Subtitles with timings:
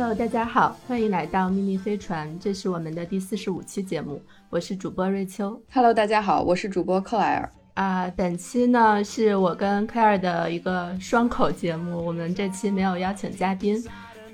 [0.00, 5.60] Hello，大家好，欢迎来到秘密飞船，这是我们的第四十五期节目，我是主播瑞秋。
[5.72, 7.52] Hello，大家好，我是主播克莱尔。
[7.74, 13.84] 啊，本期呢是我跟克莱尔的一个双口节目，我们这期没有邀请嘉宾。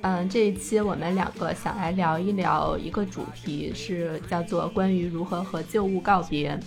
[0.02, 6.60] 嗯，这一期我们两个想来聊一聊一个主题，是叫做关于如何和旧物告别。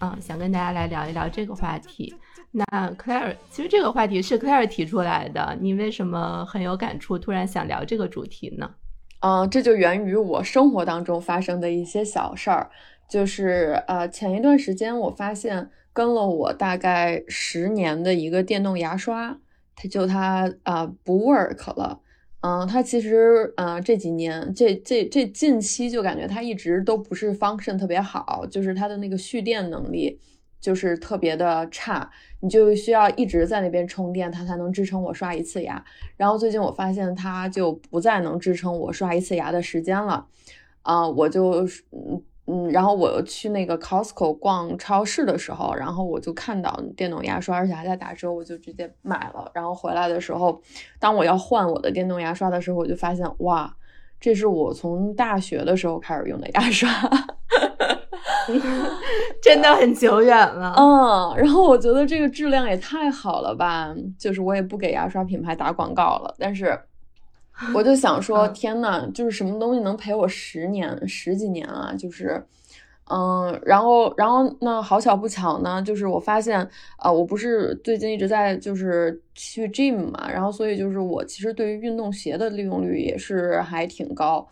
[0.00, 2.12] 嗯，想跟大家来聊一聊这个话题。
[2.52, 2.64] 那
[2.98, 8.70] Claire，其实这个话题是 Claire 提出来的，你为什么很有感触，突然想聊这个主题呢？
[9.20, 12.70] 嗯，这就源于我生活当中发生的一些小事儿，
[13.08, 19.38] 就是呃，前一段时间我发现跟了我大概十年的一个电动牙刷，
[19.76, 22.00] 它就它啊不 work 了。
[22.40, 30.18] 嗯，它其实呃这几年这这这近期就感觉它一直都不是 function 特别好，就是它的那个蓄电能力
[30.60, 32.10] 就是特别的差，
[32.40, 35.82] 你就需要一直在那边充电，它才能支撑我刷一次牙。
[36.16, 40.26] 然后最近我发现它就不再能支撑我刷一次牙的时间了，
[40.82, 42.22] 啊，我就嗯。
[42.46, 49.48] 嗯，然后我去那个 Costco 逛超市的时候，然后我就看到电动牙刷，而且还在打折，我就直接买了。
[49.54, 50.60] 然后回来的时候，
[50.98, 53.72] 当我要换我的电动牙刷的时候，我就发现，哇，
[54.18, 56.88] 这是我从大学的时候开始用的牙刷，
[59.42, 60.74] 真的很久远了。
[60.78, 66.78] 嗯，然后我觉得这个质量也太好了吧，就是我也不给牙刷品牌打广告了，但是。
[67.74, 71.92] 我就想说，天呐，就是什么东西能陪我十年、十几年啊？
[71.94, 72.42] 就是，
[73.10, 84.48] 嗯，然后，然后那好巧不巧呢，就是我发现，啊，我不是最近一直在就是去 gym 嘛，然后所以就是我其实对于运动鞋的利用率也是还挺高，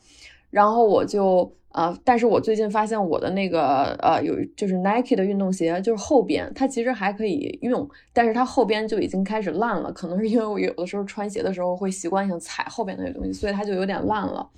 [0.51, 1.53] 然后我就。
[1.71, 1.97] 啊！
[2.03, 9.93] 但是我最近发现我的那个呃，有就是 Nike 的运动鞋，就是后边它其实还可以用，但是它后边就已经开始烂了。
[9.93, 14.49] 可能是因为我有的时候穿鞋的时候会习惯性踩后边那些东西，所以它就有点烂了。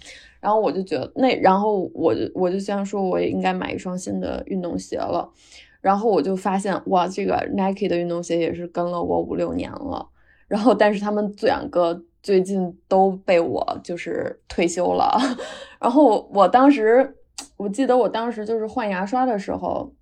[0.40, 5.28] 然后我就觉得那，然后我就我就想说，我也应该买一双新的运动鞋了。
[5.80, 10.08] 然后我就发现，哇，这个 Nike 的运动鞋也是跟了我五六年了。
[10.46, 12.04] 然后，但是他们两个。
[12.22, 15.18] 最近都被我就是退休了，
[15.80, 17.16] 然后我当时
[17.56, 19.92] 我记得我当时就是换牙刷的时候，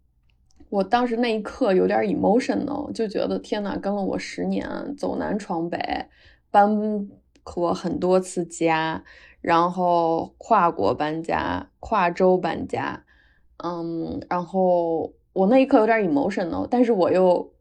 [0.69, 5.79] 我当时那一刻有点 emotional，就觉得天呐，跟了我十年，走南闯北，
[6.51, 7.09] 搬
[7.45, 9.05] 过很多次家，
[9.41, 13.05] 然后跨国搬家，跨州搬家，
[13.65, 17.53] 嗯，然后我那一刻有点 emotional，但是我又。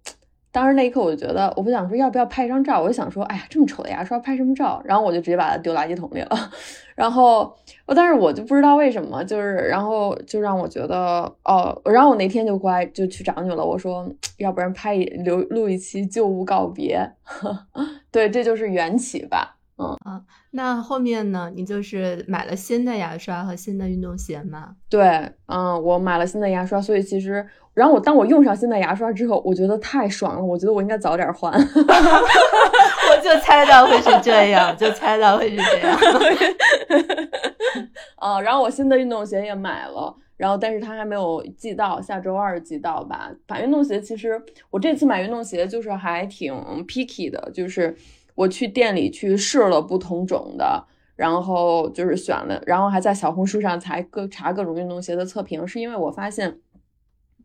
[0.52, 4.82] 当时那一刻，我就觉得，我不想说要不要拍一张照，我就想说，哎呀，这么丑的牙刷拍什么照？
[4.86, 6.30] 然后我就直接把它丢垃圾桶里了。
[6.96, 7.56] 然后，
[7.96, 13.64] 但是我就不知道为什么，就是，然后就让我觉得，哦，然后我那天就过来就去找你了。
[13.64, 17.12] 我说，要不然拍一留录一期旧物告别，
[18.10, 19.57] 对，这就是缘起吧。
[19.80, 20.22] 嗯啊，
[20.52, 21.52] 那后面呢？
[21.56, 24.72] 你就是买了新的牙刷和新的运动鞋吗？
[24.90, 27.46] 对，嗯，我买了新的牙刷，所以其实，
[27.76, 31.54] 然后我当我用上新的牙刷之后，我觉得太爽了，我觉得我应该早点换。
[31.54, 35.96] 我就猜到会是这样，就猜到会是这样。
[38.16, 43.32] 啊， 然后我新的运动鞋也买了，然后但是它还没有寄到，下周二寄到吧。
[43.48, 46.52] 买运动鞋其实我这次买运动鞋就是还挺
[46.88, 47.96] picky 的，就是。
[48.38, 56.60] 我去店里去试了不同种的，然后就是选了，然后还在小红书上才各查各种运动鞋的测评，是因为我发现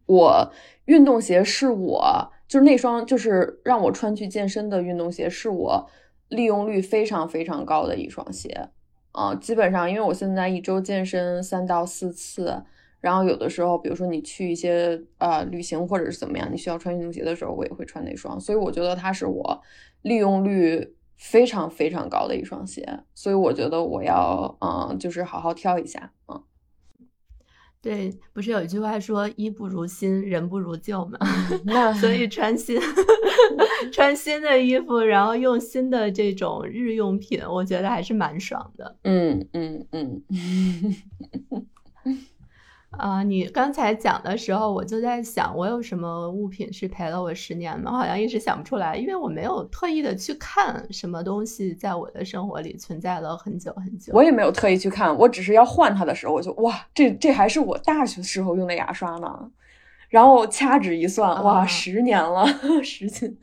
[0.04, 0.52] 我
[0.84, 5.88] 运动鞋是我就是那双就是让我穿去健身的运动鞋是我
[6.28, 8.68] 利用率非常非常高的一双鞋。
[9.12, 12.62] 啊，基本上因为我现在一周健身三到四次，
[13.02, 19.62] 然后有的时候比如说你去一些呃旅行或者是怎么样，你需要穿运动鞋的时候，我也会穿那双，所以我觉得它是我。
[20.02, 26.42] 利用率非常非常高的一双鞋，所以我觉得我要嗯，就是好好挑一下嗯。
[27.80, 31.18] 对，不是有一句话说“衣不如新，人不如旧”吗？
[31.66, 32.80] 那所以穿新
[33.92, 38.96] 穿新的衣服，然后用新的这种日用品，我觉得还是蛮爽的。
[39.04, 40.22] 嗯嗯嗯。
[42.98, 47.90] 啊，你刚才讲的时候，我就在想，我有什么物品是陪了我十年吗？
[47.90, 54.12] 好像一直想不出来，因为我没有特意的去看什么东西在我的生活里存在了很久很久。
[54.14, 59.50] 我也没有特意去看，我只是要换它的时候，我就哇，这这还是我大学时候用的牙刷呢。
[60.08, 62.46] 然后掐指一算，哇，十年了，
[62.84, 63.38] 十斤。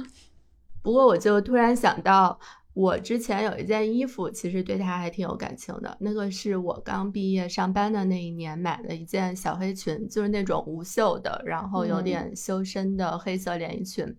[0.82, 2.40] 不过我就突然想到。
[2.78, 5.96] 我之前有一件衣服，其实对它还挺有感情的。
[5.98, 14.16] 那个是我刚毕业上班的那一年买的一件小黑裙，就是那种无袖的，然后有点修身的黑色连衣裙。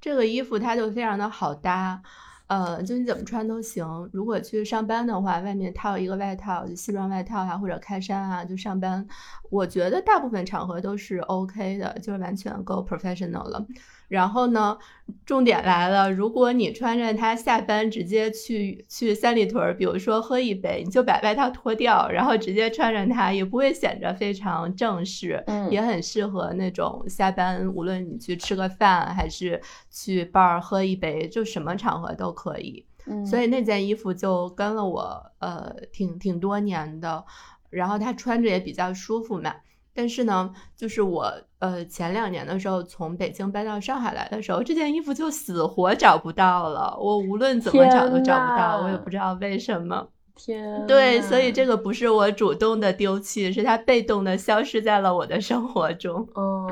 [0.00, 2.02] 这个衣服它就非常的好搭，
[2.48, 3.86] 呃，就你怎么穿都行。
[4.12, 9.06] 如果去上班的话，外面套一个外套，就西装外套啊，或者开衫啊，就上班。
[9.50, 13.64] 我觉得大部分场合都是 OK 的，就是完全够 professional 了。
[14.10, 14.76] 然后呢，
[15.24, 32.84] 重点来了，如果你穿着它下班直接去去三里屯，比如说喝一杯，你就把外套脱掉，然后直接穿着它，也不会显得非常正式，嗯，也很适合那种下班，无论你去吃个饭还是去 bar 喝一杯，就什么场合都可以。
[33.06, 37.24] 嗯，所以那件衣服就跟了我呃挺挺多年的，
[37.70, 39.54] 然后它穿着也比较舒服嘛。
[40.00, 46.96] 但是呢，就是我呃前两年的时候从北京搬到上海来的时候，这件衣服就死活找不到了。
[46.98, 50.08] 我无论怎么找都找不到，我也不知道为什么。
[50.34, 56.26] 天，对，所以这个不是我主动的丢弃，是它被动的消失在了我的生活中。
[56.34, 56.66] 嗯，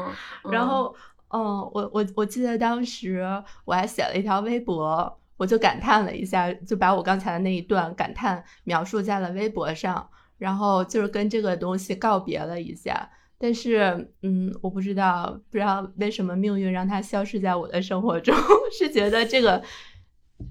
[0.51, 0.95] 然后
[1.29, 3.23] 嗯，我我我记得当时
[3.67, 10.09] 我还写了一条微博，我就感叹了一下，就把我刚才的那一段感叹描述在了微博上。
[10.39, 18.35] 然后就是跟这个东西告别了一下，但是，嗯，我不知道，不知道为什么命运让它消失在我的生活中，
[18.77, 19.63] 是觉得这个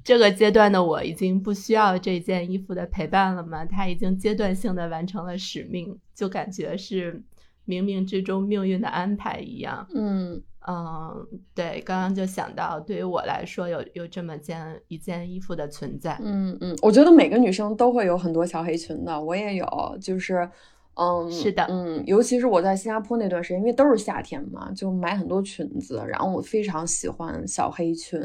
[0.04, 3.66] 这个阶段的我已经不需要这件衣服的陪伴了吗？
[3.66, 7.22] 它已经阶段性的完成了使命，就感觉是
[7.68, 9.88] 冥冥之中命运的安排一样。
[9.94, 10.42] 嗯。
[10.70, 11.26] 嗯，
[11.56, 16.20] 对，刚刚就想到，对于我来说，有有这么件一件衣服的存在。
[16.22, 20.50] 嗯嗯，我觉得每个女生都会有很多小黑裙的，我也有，就是，
[21.00, 28.20] 嗯，是的，嗯，尤其是我在新加坡那段时间，因为都是夏天嘛，就买很多裙子，然后我非常喜欢小黑裙，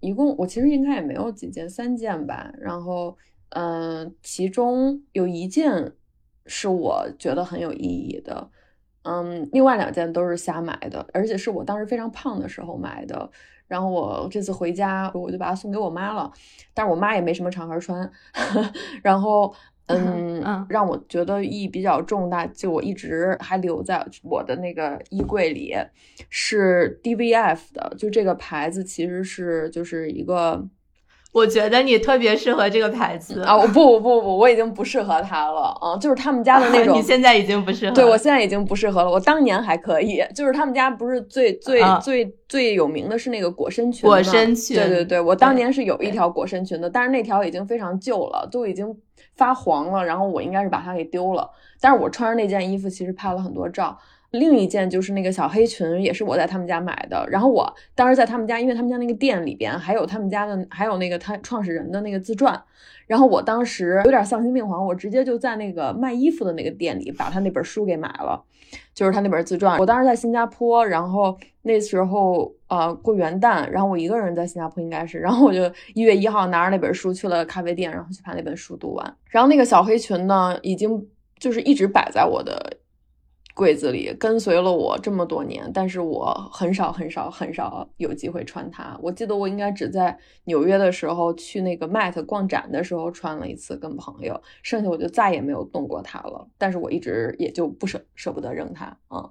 [0.00, 3.16] 一共我其实应该也没有几件，三件吧，然后，
[3.50, 5.92] 嗯，其中有一件
[6.46, 8.50] 是我觉得很有意义的。
[9.02, 13.30] 嗯，另外两件都是瞎买的，而且是我当时非常胖的时候买的。
[13.66, 16.30] 然后我这次回家，我就把它送给我妈了。
[16.72, 18.10] 但是我妈也没什么场合穿。
[19.04, 19.54] 然后，
[19.88, 25.74] 嗯，让我觉得意义比较重大，就我一直还留在我的那个衣柜里，
[26.28, 27.94] 是 DVF 的。
[27.98, 30.66] 就这个牌子其实是就是一个。
[31.30, 33.58] 我觉得你特别适合这个牌子啊！
[33.58, 35.94] 不不不不，我已经不适合它了啊！
[35.98, 37.94] 就是他们家的那 种，你现在已经不适合。
[37.94, 39.10] 对，我现在已经不适合了。
[39.10, 48.96] 我当年还可以，就是他们家不是最最最最有名的是那个裹身裙裹身裙，对对对，我当年是有一条裹身裙的，但是那条已经非常旧了，都已经
[49.38, 51.50] 发黄了，然后我应该是把它给丢了。
[51.80, 53.96] 但是我穿着那件衣服，其实拍了很多照。
[54.32, 57.26] 另一件就是那个小黑裙，也是我在他们家买的。
[57.30, 62.62] 然后我当时在他们家，因为他们家那个店里边还有他们家的，还有那个他创始人的那个自传。
[63.06, 68.44] 然后我当时有点丧心病狂，我直接就在那个卖衣服的那个店里把他那本书给买了，
[68.92, 69.78] 就是他那本自传。
[69.78, 75.62] 我当时在新加坡，然后那时候呃过元旦，然后我一个人在新加坡应该是，然后我就
[75.94, 79.16] 一月一号拿着那本书去了咖啡店，然后去把那本书读完。
[79.30, 81.08] 然后那个小黑裙呢，已经
[81.38, 82.76] 就是一直摆在我的。
[83.58, 88.96] 柜子里跟随了我这么多年，但是我很少很少很少有机会穿它。
[89.02, 96.46] 我记得我应该只在纽约的时候去那个 Mat 逛展的时候穿了一次，跟朋友，剩下我就再也没有动过它了。
[96.56, 99.28] 但是我一直也就不舍舍不得扔它啊。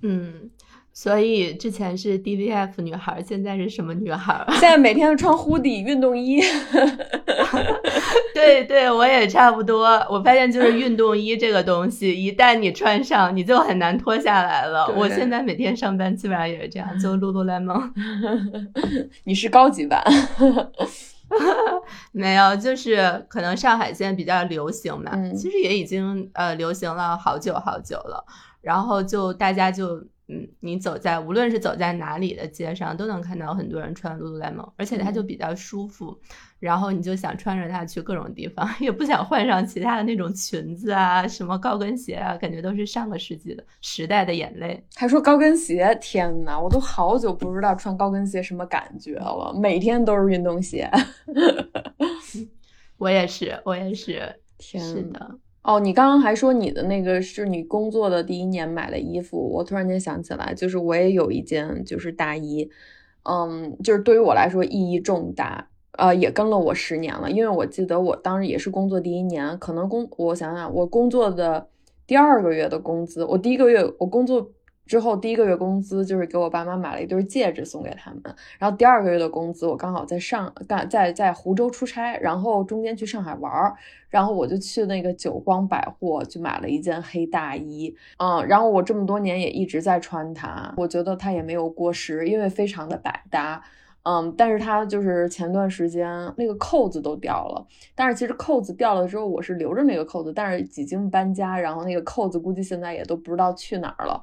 [0.00, 0.50] 嗯。
[1.00, 4.44] 所以之前是 DVF 女孩，现在是什么女孩？
[4.54, 6.40] 现在每天都穿 hoodie 运动衣。
[8.34, 9.86] 对对，我也差不多。
[10.10, 14.92] 我发现就是运动衣这个东西，一旦你穿上，你就很难脱下来了。
[14.96, 17.92] 我现在每天上班基本上也是这样，就 Lululemon。
[19.22, 20.02] 你是高级版？
[22.10, 28.24] 没有，就是可能上海现在比较流行嘛，嗯，其实也已经呃流行了好久好久了。
[28.60, 30.02] 然后就大家就。
[30.30, 36.18] 嗯，你走在无论是走在哪里的街上，都能看到很多人穿 Lululemon，而且它就比较舒服，
[36.60, 44.84] 然后你就想穿着它去各种地方， 也不想换上其他的那种裙子啊，什么高跟鞋啊，感觉都是上个世纪的时代的眼泪。
[44.96, 50.90] 还说高跟鞋，天呐，我都好久不知道穿高跟鞋什么感觉了，每天都是运动鞋。
[52.98, 55.38] 我也是，我也是，天，是的。
[55.68, 62.70] 哦，你刚刚还说你的那个是你工作的第一年买的衣服，我突然间想起来，就是我也有一件就是大衣，
[63.24, 71.68] 嗯，就是对于我来说意义重大，呃，也跟了我十年了，因为我记得我当时也是工作第一年，可能工我想想，我工作的
[72.06, 74.50] 第二个月的工资，我第一个月我工作。
[74.88, 78.22] 之后第一个月工资就是给我爸妈买了一对戒指送给他们，
[78.58, 83.76] 然后第二个月的工资我刚好在上干在在湖州出差，然后中间去上海玩儿，
[84.08, 93.62] 然后我就去那个久光百货就买了一件黑大衣，嗯，然后我这么多年也一直在穿它，我觉得它也没有过时，因为非常的百搭。
[94.04, 104.18] 嗯，但是它就是前段时间那个扣子都掉了，但是其实扣子掉了之后，我是留着那个扣子，但是几经搬家，然后那个扣子估计现在也都不知道去哪儿了。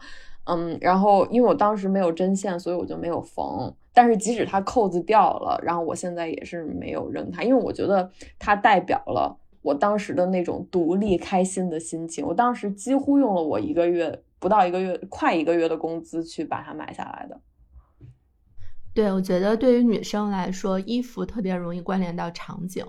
[0.46, 3.74] 嗯，然后因为我当时没有针线，所以我就没有缝。
[3.94, 12.26] 但是即使它扣子掉了，然后我现在也是没有扔它，因为我觉得它代表了我当时的那种独立开心的心情。
[12.26, 17.40] 我当时几乎用了我一个月不到一个月，快一个月的工资去把它买下来的。
[18.94, 22.86] 对，我觉得对于女生来说，衣服特别容易关联到场景，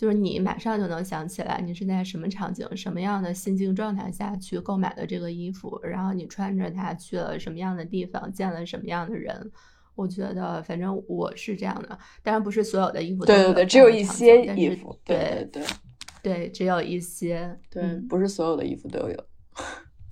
[0.00, 9.52] 就是你马上就能想起来你是在什么场景、什么样的心境状态下去购买的这个衣服，然后你穿着它去了什么样的地方，见了什么样的人。
[9.94, 13.34] 我觉得，反正我是这样的，当然不是所有的衣服都。
[13.34, 14.98] 对对对，只有一些衣服。
[15.04, 15.62] 对对
[16.22, 17.54] 对，只有一些。
[17.68, 19.24] 对，不是所有的衣服都有。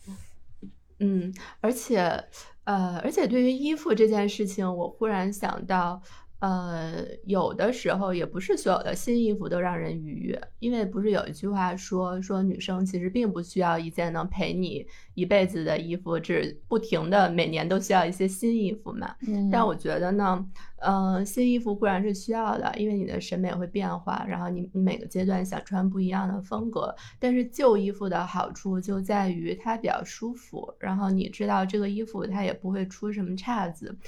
[1.01, 2.23] 嗯，而且。
[2.65, 6.03] 呃，而且对于衣服这件事情，我忽然想到。
[6.41, 19.17] 呃，有的时候也不是所有的新衣服都让人愉悦，因为不是有一句话说说女生其实并不需要一件能陪你一辈子的衣服，只不停的每年都需要一些新衣服嘛。
[19.27, 19.51] 嗯。
[19.51, 26.95] 但我觉得呢，嗯，新衣服固然是需要的，因为你的审美会变化，然后你你每个阶段想穿不一样的风格。
[27.19, 33.99] 但是旧衣服的好处就在于它比较舒服，然后你知道这个衣服它也不会出什么岔子。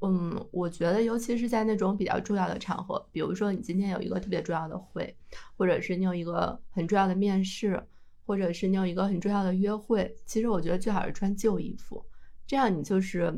[0.00, 5.16] 嗯，我觉得尤其是在那种比较重要的场合，比如说你今天有一个特别重要的会，
[5.56, 7.82] 或者是你有一个很重要的面试，
[8.24, 12.04] 或者是你有一个很重要的约会，其实我觉得最好是穿旧衣服，
[12.46, 13.34] 这样你就是，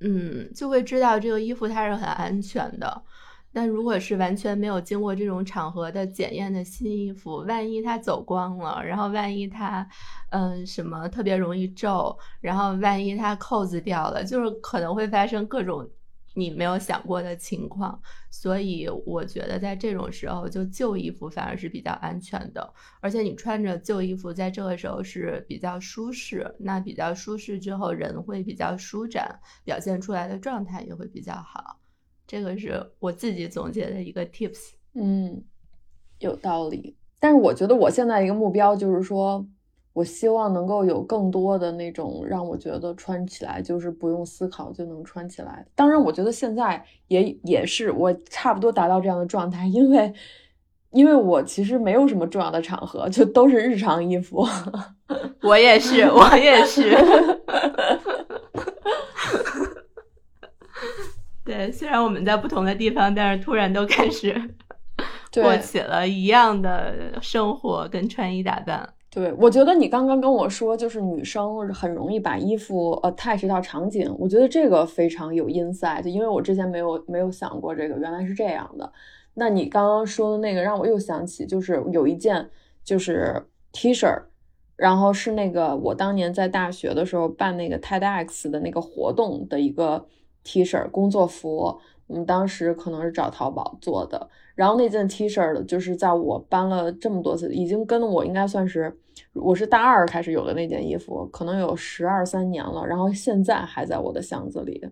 [0.00, 3.02] 嗯，就会知道这个衣服它是很安全的。
[3.52, 9.86] 但如果是完全没有经过这种场合的检验的新衣服，万一它走光了，然后万一它，
[10.30, 15.88] 嗯，什么特别容易皱，然后万一它扣子掉了，就是可能会发生各种
[16.34, 18.00] 你没有想过的情况。
[18.30, 31.81] 所以我觉得在这种时候，就旧衣服反而是比较安全的，而且你穿着旧衣服在这个时候是比较舒适，那比较舒适之后人会比较舒展，表现出来的状态也会比较好。
[32.26, 35.42] 这个是我自己总结的一个 tips，嗯，
[36.18, 36.96] 有道理。
[37.20, 39.46] 但是我觉得我现在一个目标就是说，
[39.92, 45.66] 我希望能够有更多的那种让我觉得穿起来就是不用思考就能穿起来。
[45.74, 50.12] 当然，我觉得现在也也是我差不多达到这样的状态，因为
[50.90, 54.46] 因为我其实没有什么重要的场合，就都是日常衣服。
[55.42, 56.96] 我也是，我也是。
[61.52, 64.34] 对，虽然我们在不同的地方，但是突然都开始
[65.32, 68.88] 过起了一样的生活跟穿衣打扮。
[69.10, 78.90] 对，我觉得你刚刚跟我说，就是女生很容易把衣服 attach 到场景，我觉得这个非常有 insight，因为我之前没有没有想过这个，原来是这样的。
[79.34, 82.48] 那你刚刚说的那个让我又想起，就是有一件
[82.82, 84.22] 就是 T 恤，
[84.76, 90.06] 然后是那个我当年在大学的时候办那个 TEDx 的那个活动的一个。
[90.44, 94.28] T 恤工作服，我们当时可能是找淘宝做的。
[94.54, 98.94] 然后那件 T 恤的，就是在我搬了这么多次，已经跟我应该算是，
[99.32, 102.86] 我是大二开始有的那件衣服，可能有十二三年了。
[102.86, 104.84] 然后现在还在我的箱子里，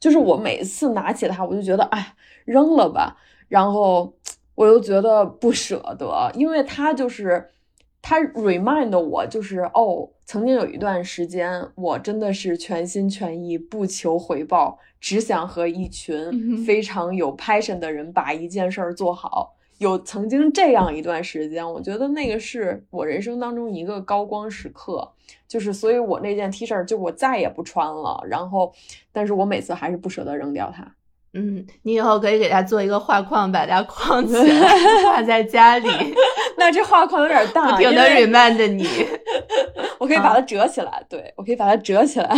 [0.00, 3.16] 就是我每次拿起它，我就觉得，哎，扔了吧。
[3.48, 4.12] 然后
[4.56, 7.48] 我又觉得不舍得，因为它就是
[8.08, 14.78] 它 remind 我，就是哦，曾经有一段时间，我真的是全心全意，不求回报。
[15.00, 19.56] 只想和一群非常有 passion 的人把一件事儿做好。
[19.78, 25.10] 有曾经这样一段时间，我觉得那个是我人生当中一个高光时刻。
[25.48, 28.22] 就是，所以我那件 T 恤就我再也不穿了。
[28.28, 28.72] 然后，
[29.10, 30.86] 但是我每次还是不舍得扔掉它。
[31.34, 34.72] 嗯，你以后可以给它做一个画框，把它框起来，
[35.02, 35.88] 挂在家里。
[36.58, 38.86] 那这画框有点大，不停的 remind 你。
[40.00, 42.34] 我可以把它折起来，对我可以把它折起来。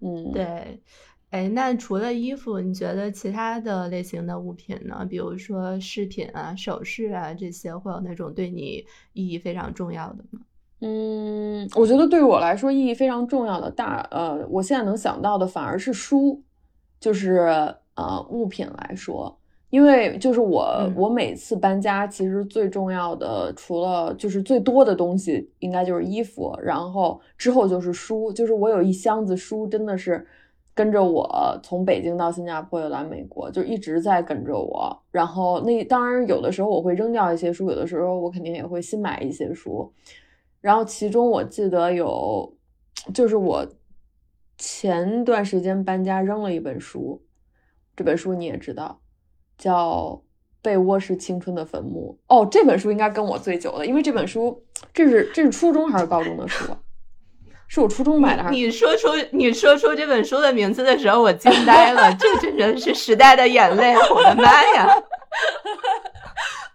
[0.00, 0.80] 嗯，对，
[1.30, 5.06] 哎，那除了衣服，你觉得其他的类型的物品呢？
[5.08, 10.40] 比如说饰品啊、首饰啊这些，会有那种对你意义非常重要的吗？
[10.80, 16.42] 嗯，我觉得对于我来说意义非常重要的大，呃，我现在能想到的反而是书，
[17.00, 19.38] 就是呃物品来说。
[19.76, 30.26] 因为就是我，我每次搬家，其实最重要的，除了就是最多的东西，应该就是衣服，然后之后就是书，就是我有一箱子书，真的是
[30.72, 34.98] 跟着我从北京到新加坡又来美国，就一直在跟着我。
[35.10, 39.92] 然后那当然有的时候我会扔掉一些书，有的时候我肯定也会新买一些书。
[40.62, 42.50] 然后其中我记得有，
[43.12, 43.66] 就是我
[44.56, 47.20] 前段时间搬家扔了一本书，
[47.94, 48.98] 这本书你也知道，
[49.58, 50.20] 叫
[50.62, 52.18] 《被窝是青春的坟墓》。
[52.34, 56.64] 哦，这本书应该跟我最久的，因为这本书这是这是初中还是高中的书？
[57.68, 58.48] 是我初中买的。
[58.50, 64.88] 你说出你说出这本书的名字的时候，我惊呆了，这真的是时代的眼泪，我的妈呀！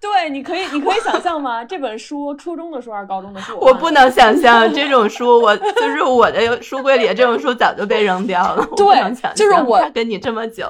[0.02, 1.64] 对，你可以，你可以想象吗？
[1.64, 3.58] 这本书初中的书还是高中的书？
[3.60, 8.68] 我不能想象这种书，我就是我的书柜里这种书早就被扔掉了。
[8.76, 10.70] 对，就是我跟你这么久。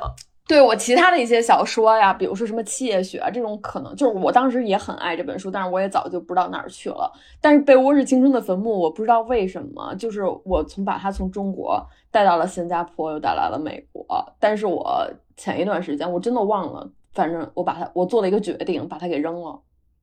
[0.51, 7.09] 对我其他的一些小说呀，比如说什么《七夜雪》啊这种，可能就是我当时也很爱这本书，但是我也早就不知道哪儿去了。
[7.39, 11.81] 但是《被窝是青春的坟墓》，我不知道为什么，就是我从把它从中国
[12.11, 14.05] 带到了新加坡，又带来了美国。
[14.41, 16.85] 但是我前一段时间我真的忘了。
[17.13, 19.57] 反正我把它，我做了一个决定，把它给扔了。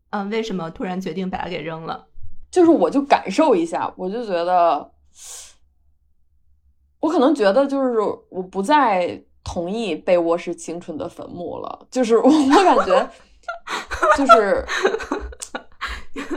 [0.09, 2.07] 嗯，为什么突然决定把它给扔了？
[2.51, 4.91] 就是我就感受一下，我就觉得，
[7.01, 8.01] 我可能觉得就是
[8.31, 11.87] 我不再同意被窝是青春的坟墓了。
[11.91, 13.11] 就是我感觉，
[14.15, 14.67] 就是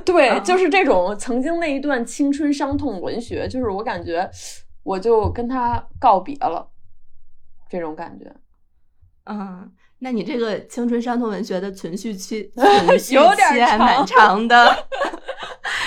[0.06, 4.30] 对，就是这种曾经那一段青春伤痛文学，就是我感觉
[4.84, 6.70] 我就跟他告别了，
[7.70, 8.34] 这种感觉，
[9.25, 9.70] 嗯。
[10.03, 14.88] 那你这个青春伤痛文学的存续期， 存续期还蛮长的，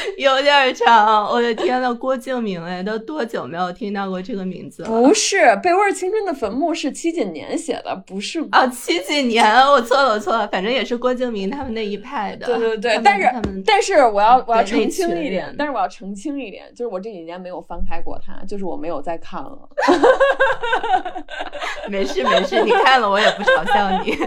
[0.18, 1.24] 有点长。
[1.26, 4.88] 我的天呐，郭敬明哎，都多久没有听到过这个名字了？
[4.88, 12.46] 不是《被窝青春的坟墓》是七几年写的，不是啊，七几年，我错了，我错了，反正也是郭敬明他们那一派的。
[12.46, 13.30] 对对对，但是
[13.64, 19.58] 但是我要我要澄清一点，但是我要澄清一点，就是我这几年没有翻开过它，就是我没有再看了。
[21.88, 24.16] 没事没事，你看了我也不嘲笑你。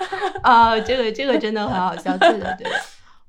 [0.42, 2.70] 啊，这个这个真的很好笑，对的对的。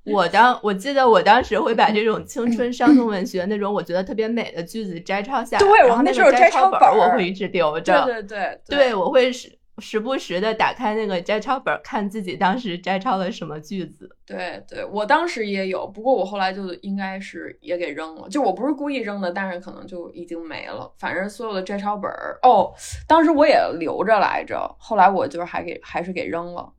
[0.05, 9.58] 我当我记得我当时会把这种青春伤痛文学那种我觉得特别美的句子摘抄下来，对，我那时候摘抄本我会一直留着，对对对，对我会是。
[9.79, 14.09] 时不时的打开那个摘抄本，看自己当时摘抄了什么句子。
[14.25, 18.27] 对对，我当时也有，不过我后来就应该是也给扔了。
[18.29, 20.91] 就我不是故意扔的，但是可能就已经没了。
[20.97, 22.73] 反正所有的摘抄本儿，哦，
[23.07, 26.73] 当时我也留着来着，后来我就是还给还是给扔了。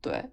[0.00, 0.24] 对，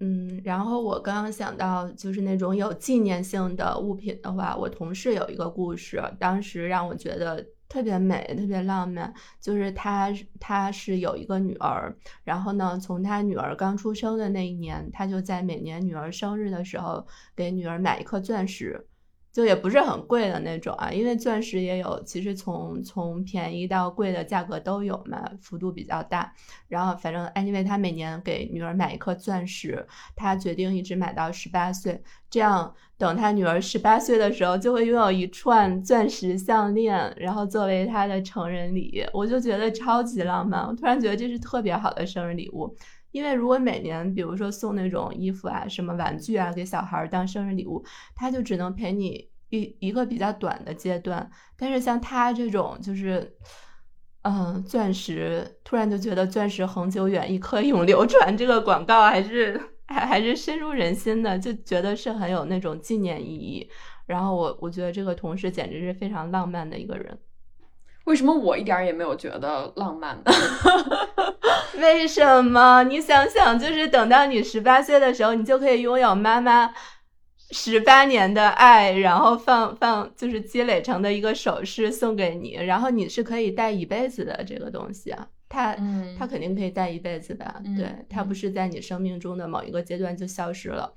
[0.00, 7.44] 嗯，然后我刚刚想到就是那种有纪念性的物品的话，我同事有一个故事，当时让我觉得。
[7.68, 9.12] 特别美，特别浪漫。
[9.40, 18.87] 就是他，他是有一个女儿，然后呢，从他女儿刚出生的那一年，他就在每年女儿生日的时候给女儿买一颗钻石。
[19.38, 26.34] 就也不是很贵的那种啊，因为钻石也有，其实从从便宜到贵的价格都有嘛，幅度比较大。
[26.66, 39.06] 然后反正 anyway，他每年给女儿买一颗钻石，他决定一直买到十八岁，这样等他女儿十八岁的时候，就会拥有一串钻石项链，然后作为他的成人礼。
[39.12, 42.76] 我就觉得超级浪漫，我突然觉得这是特别好的生日礼物。
[43.10, 47.82] 因为如果每年，比如说送那种衣服啊、什么玩具啊给小孩当生日礼物，
[48.14, 51.30] 他就只能陪你一一个比较短的阶段。
[51.56, 53.34] 但是像他这种，就是，
[54.22, 63.68] 嗯，钻石，突然就觉得钻石恒久远，一颗永流传，这个广告还是还还是深入人心的，就觉得是很有那种纪念意义。
[64.06, 67.18] 然后我我觉得这个同事简直是非常浪漫的一个人。
[68.04, 70.32] 为什么我一点也没有觉得浪漫呢？
[71.78, 72.82] 为什么？
[72.84, 76.72] 你想想，就是等到你十八岁的时候，你就可以拥有妈妈
[77.50, 85.26] 十八年的爱，然后放放就是积累成的一个首饰送给你，然后你是可以戴一辈子的这个东西啊。
[85.48, 85.74] 它
[86.18, 90.92] 它肯定可以戴一辈子的，对，它不是在你生命中的某一个阶段就消失了。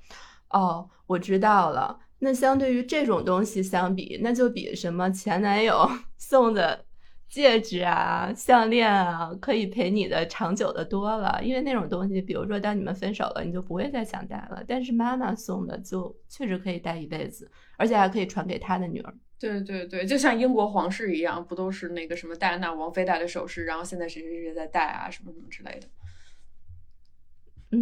[0.50, 1.98] 哦，我知道了。
[2.18, 6.84] 那相对于这种东西相比，那就比什么前男友 送的。
[7.32, 11.40] 戒指啊，项链啊，可以陪你的长久的多了。
[11.42, 14.62] 因为那种东西，比如说当你们分手了，你就不会再想戴了。
[14.68, 19.14] 但是妈妈送的就确实可以戴一辈子，而且还可以传给他的女儿。
[19.38, 25.88] 对对对，就像英国皇室一样，不都是那个什么戴安娜王妃戴的首饰，然后现在谁谁谁在戴啊，什么什么之类的。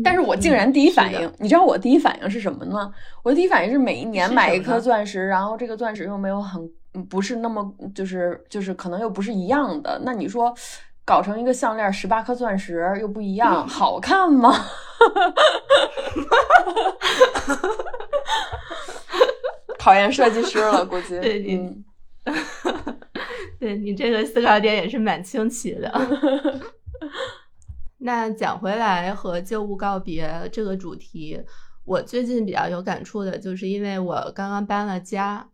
[0.04, 2.94] 但是我竟然第一反应，你知道我第一反应是什么呢？
[3.24, 6.70] 我的第一反应是每一年买一颗钻石，然后这个钻石又没有很。
[6.94, 10.00] 嗯，不是那么，就是就是可能又不是一样的。
[10.04, 10.52] 那你说，
[11.04, 14.52] 搞成一个项链，十八颗钻石又不一样，好看吗？
[19.78, 21.18] 考验设计师了，估计。
[21.20, 21.84] 对你，
[23.58, 25.90] 对你这个思考点也是蛮清奇的。
[27.98, 31.40] 那讲回来和旧物告别这个主题，
[31.84, 35.48] 我最近比较有感触的就是，因为我刚刚搬了家。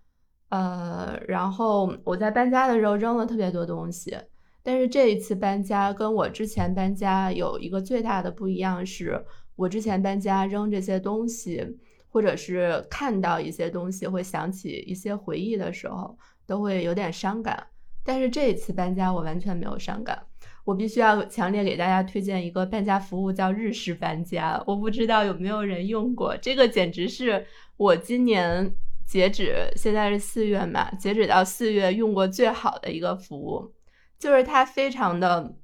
[0.48, 4.16] 呃，然后我在搬家的时候扔了特别多东西，
[4.62, 9.24] 但是这一次搬家跟我之前搬家有一个最大的不一样，是
[9.56, 11.78] 我之前搬家扔这些东西，
[12.08, 17.66] 或者是看到一些东西会想起一些回忆的时候，都会有点伤感。
[18.04, 20.22] 但是这一次搬家我完全没有伤感。
[20.64, 24.60] 我必须要强烈给大家推荐一个搬家服务，叫日式搬家。
[24.66, 28.74] 我不知道有没有人用过，这个简直是我今年
[29.06, 33.72] 截止现在是四月嘛，截止到四月用过最好的一个服务，
[34.18, 35.54] 就是它非常的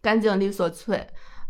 [0.00, 1.06] 干净利索脆。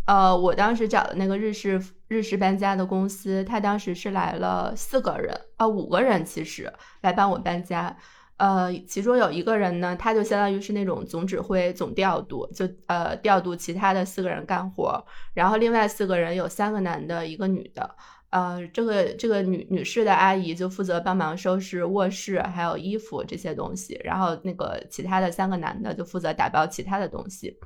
[0.07, 6.73] 呃，我当时找的那个日式日式搬家的公司，他当时是来了四个人啊，五个人其实
[7.03, 7.97] 来帮我搬家。
[8.39, 15.05] 呃，其中有一个人呢，他就相当于是那种总指挥、总调度，就呃调度其他的四个人干活。
[15.35, 17.95] 然后另外四个人有三个男的，一个女的。
[18.31, 27.57] 呃，这个这个女女士的阿姨就负责帮忙收拾卧室还有衣服这些东西，然后那个其他的三个男的就负责打包其他的东西。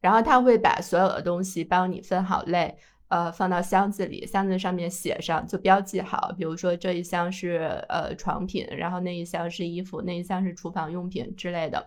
[0.00, 2.76] 然后他会把所有的东西帮你分好类。
[3.08, 6.32] 呃，放到箱子里，箱子上面写上，就标记好。
[6.38, 11.84] 比如说这一箱是呃床品，然后那一箱是衣服，那一箱是厨房用品之类的。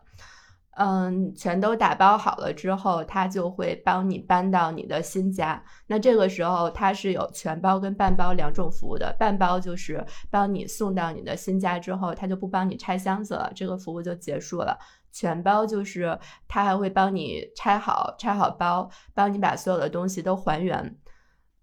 [0.76, 5.64] 嗯，全都打包好了之后，他就会帮你搬到你的新家。
[5.86, 9.16] 那这个时候他是有全包跟半包两种服务的。
[9.20, 14.76] 半包就是帮你送到你的新家之后，他就不帮你拆箱子了，这个服务就结束了。
[15.12, 20.96] 全包就是他还会帮你拆好，拆好包，帮你把所有的东西都还原。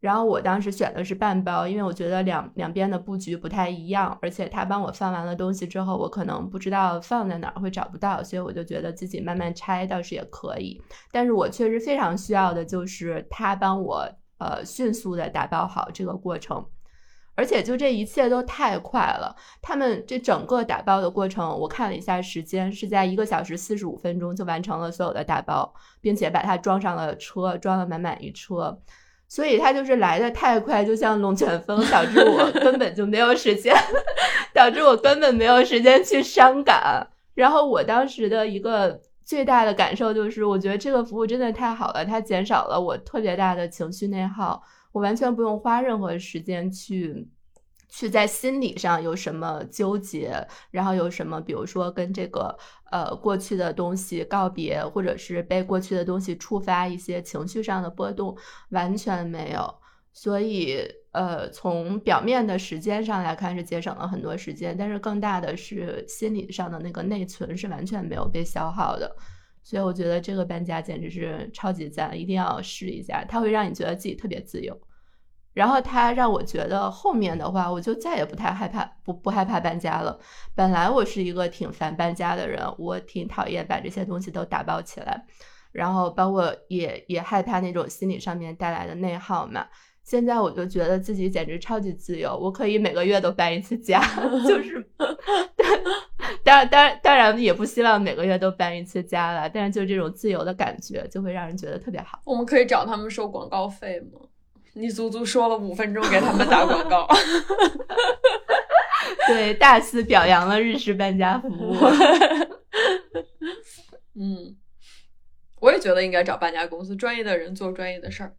[0.00, 10.80] 然后我当时选的是半包，因为我觉得两两边的布局不太一样，而且他帮我放完了东西之后，我可能不知道放在哪儿会找不到，所以我就觉得自己慢慢拆倒是也可以。
[11.12, 14.08] 但是我确实非常需要的就是他帮我
[14.38, 16.64] 呃迅速的打包好这个过程，
[17.34, 19.36] 而且就这一切都太快了。
[19.60, 28.80] 他们这整个打包的过程，我看了一下时间，是在一个小时四十五分钟就完成了所有的打包，并且把它装上了车，装了满满一车。
[29.30, 33.72] 所以它就是来的太快，就像龙卷风，导致我 根本就没有时间，
[34.52, 37.06] 导致我根本没有时间去伤感。
[37.34, 47.28] 然后我当时的一个最大的感受就是，我觉得这个服务真的太好了，它减少了我特别大的情绪内耗，我完全不用花任何时间去。
[47.90, 52.56] 去在心理上有什么纠结，然后有什么，比如说跟这个
[52.90, 58.36] 呃过去的东西告别，或者是被过去的东西触发一些情绪上的波动，
[58.70, 59.74] 完全没有。
[60.12, 69.14] 所以呃，从表面的时间上来看是节省了很多时间，但是更大的是心理上的那个内存是完全没有被消耗的。
[69.62, 74.76] 所以我觉得这个搬家简直是超级赞，一定要试一下，它会让你觉得自己特别自由。
[75.52, 80.18] 然后他让我觉得后面的话，我就再也不太害怕，不不害怕搬家了。
[80.54, 85.24] 本来我是一个挺烦搬家的人，我挺讨厌把这些东西都打包起来，
[85.72, 89.66] 然后包括也也害怕那种心理上面带来的内耗嘛。
[90.02, 94.00] 现在我就觉得自己简直超级自由，我可以每个月都搬一次家，
[94.48, 94.84] 就是，
[96.42, 102.18] 当然当然当然也不希望每个月都搬一次家了，但是就这种自由的感觉，就会让人觉得特别好。
[102.24, 104.20] 我们可以找他们收广告费吗？
[104.74, 107.08] 你足足说了五分钟给他们打广告，
[109.26, 111.74] 对，大肆表扬了日式搬家服务。
[114.14, 114.56] 嗯，
[115.60, 118.34] 我也觉得应该找搬家公司，专业的人做专业的事儿，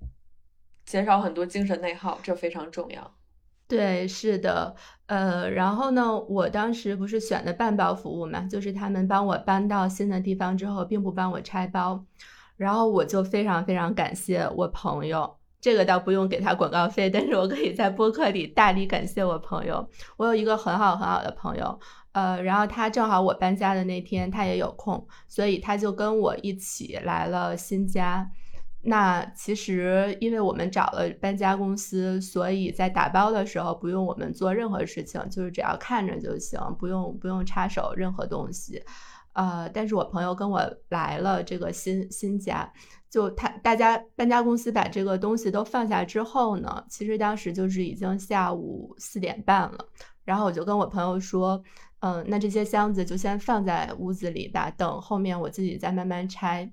[0.85, 3.15] 减少很多精神内耗，这非常重要。
[3.67, 4.75] 对，是的，
[5.07, 12.05] 呃，然后呢，我当时不是选的半包服务嘛，就是他们帮我搬到新的地方之后，并不帮我拆包，
[12.57, 15.37] 然后我就非常非常感谢我朋友。
[15.61, 19.87] 这个倒不用给他广告费，但是我可以在播客里大力感谢我朋友。
[20.17, 21.79] 我有一个很好很好的朋友，
[22.13, 28.27] 呃，然后他正好我搬家的那天他也有空，所以他就跟我一起来了新家。
[28.83, 38.83] 那其实因为我们找了搬家公司，所以在打包的时候不用我们做任何事情，就是只要看着就行，不用不用插手任何东西。
[39.33, 42.73] 呃，但是我朋友跟我来了这个新新家。
[43.11, 49.77] 就他大家搬家公司把这个东西都放下之后呢，其实当时就是已经下午四点半了。
[50.23, 51.61] 然后我就跟我朋友说，
[51.99, 56.71] 嗯，那这些箱子就先放在屋子里吧，等后面我自己再慢慢拆。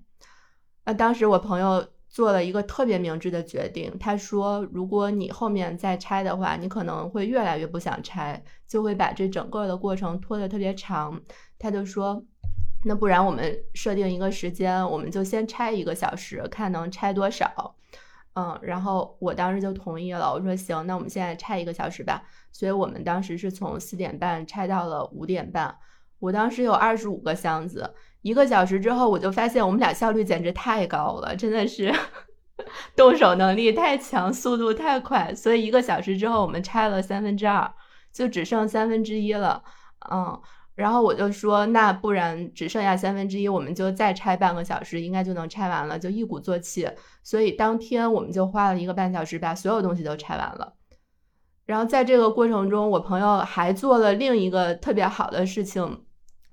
[0.84, 11.20] 那当时我朋友做了一个特别明智的决定，他说，如果你后面再拆的话，你可能会越来越不想拆，就会把这整个的过程拖得特别长。
[11.58, 12.24] 他就说。
[12.84, 17.74] 那不然我们设定一个时间，我们就先拆一个小时，看能拆多少。
[18.34, 22.22] 嗯，然后我当时就同意了，我说行，那我们现在拆一个小时吧。
[22.52, 25.76] 所以我们当时是从四点半拆到了五点半。
[26.20, 31.92] 我当时有二十五个箱子，一个小时之后，我就发现我们俩效率简直太高了，真的是
[32.94, 37.72] 动手能力太强，速度太快，所以一个小时之后，我们拆了三分之二，
[38.12, 39.62] 就只剩三分之一了。
[40.10, 40.40] 嗯，
[40.78, 46.88] 然后我就说，那不然只剩下三分之一，我们就再拆半个小时，应该就能拆完了，就一鼓作气。
[47.24, 50.74] 所以当天我们就花了一个半小时把所有东西都拆完了。
[51.66, 56.04] 然后在这个过程中，我朋友还做了另一个特别好的事情。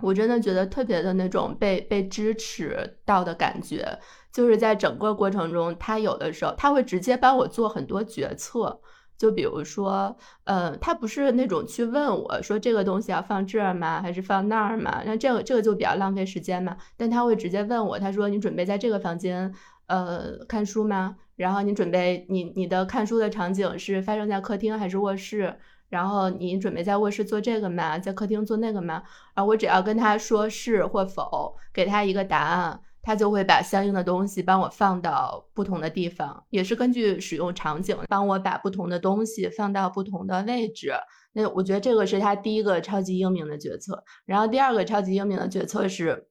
[0.01, 3.99] 我真的觉得特别的那种被被支持到的感觉，
[4.33, 8.81] 就是在整个过程中，他有的时候他会直接帮我做很多决策，
[9.17, 15.01] 就比如说，呃，他不是那种去问我说这个东西要放这儿吗，还是放那儿吗？
[15.05, 16.75] 那这个这个就比较浪费时间嘛。
[16.97, 19.53] 但他会直接问我，他说你准备在这个房间，
[19.87, 21.15] 呃，看书吗？
[21.35, 25.57] 然后你准备你你的看书的场景是发生在客厅还是卧室？
[25.89, 27.97] 然后你准备在卧室做这个吗？
[27.99, 29.03] 在客厅做那个吗？
[29.33, 40.91] 然后我只要跟他说是或否，给他一个答案，他就会把相应的东西帮我放到不同的地方，也是根据使用场景帮我把不同的东西放到不同的位置。
[41.33, 44.03] 那我觉得这个是他第一个超级英明的决策。
[44.25, 46.27] 然后第二个超级英明的决策是，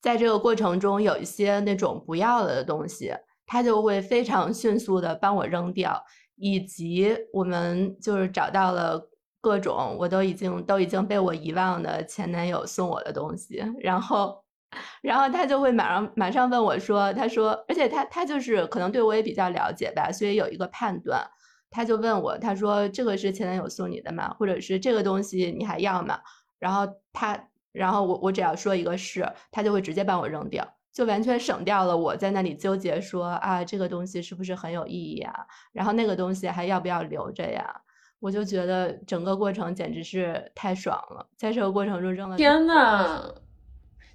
[0.00, 3.12] 在这个过程中有一些那种不要了的东西，
[3.44, 6.02] 他就会非常迅速的帮我扔掉。
[6.36, 9.00] 以及我们就是找到了
[9.40, 14.42] 各种我都已经都已经被我遗忘的前男友送我的东西，然后，
[15.00, 21.22] 然后他就会马上马上问我说，他说，而且他他就是可能对我也比较了解吧，所以有一个判断，
[21.70, 24.34] 他就问我，他说这个是前男友送你的吗？
[24.38, 26.18] 或者是这个东西你还要吗？
[26.58, 30.66] 然后他，然后我我只要说一个是，他就会直接帮我扔掉。
[30.92, 35.34] 就完全省掉了我在那里纠结说啊，这个东西是不是很有意义啊？
[35.72, 37.64] 然后那个东西还要不要留着呀？
[38.20, 42.36] 我就觉得整个过程简直是太爽了，在这个过程中扔了。
[42.36, 43.24] 天呐，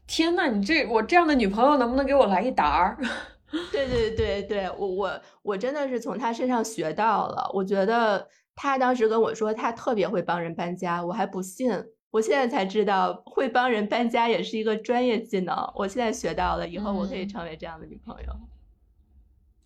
[0.08, 2.98] 天呐，你这我这样的女朋友能不能给我来一沓儿？
[3.72, 7.50] 对对对对，我我我真的是从他身上学到了。
[7.54, 11.72] 我觉得他当时跟我说他特别会帮人搬家，我还不信。
[12.10, 15.56] 我现在才知道，会帮人搬家也是一个专业技能。
[15.76, 18.34] 我现在学到了，以后我可以成为这样的女朋友。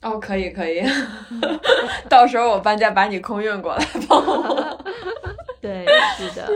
[0.01, 0.82] 哦，可以可以，
[2.10, 4.84] 到时候我搬家把你空运过来帮我。
[5.62, 5.86] 对，
[6.17, 6.51] 是的。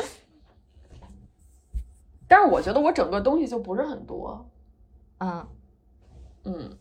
[2.27, 4.49] 但是我觉得我整个东西就不是很多。
[5.19, 5.47] 嗯
[6.43, 6.77] 嗯，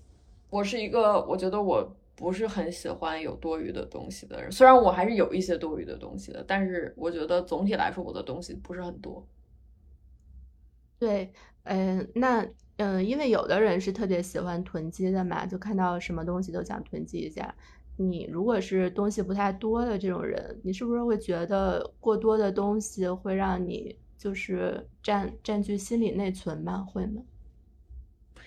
[0.50, 1.96] 我是一个，我觉得我。
[2.16, 9.26] 不是很喜欢有多余的东西的人，虽然我还是有一些多余的东西的，但是我觉得总体来说我的东西不是很多。
[10.96, 11.32] 对，
[11.64, 17.52] 嗯，那嗯，因为有的人是特别喜欢囤积的嘛，就看到什么东西都想囤积一下。
[17.96, 26.78] 你如果是东西不太多的这种人，你是不是会觉得过多的东西会让你就是占占据心理内存吧？
[26.78, 27.20] 会吗？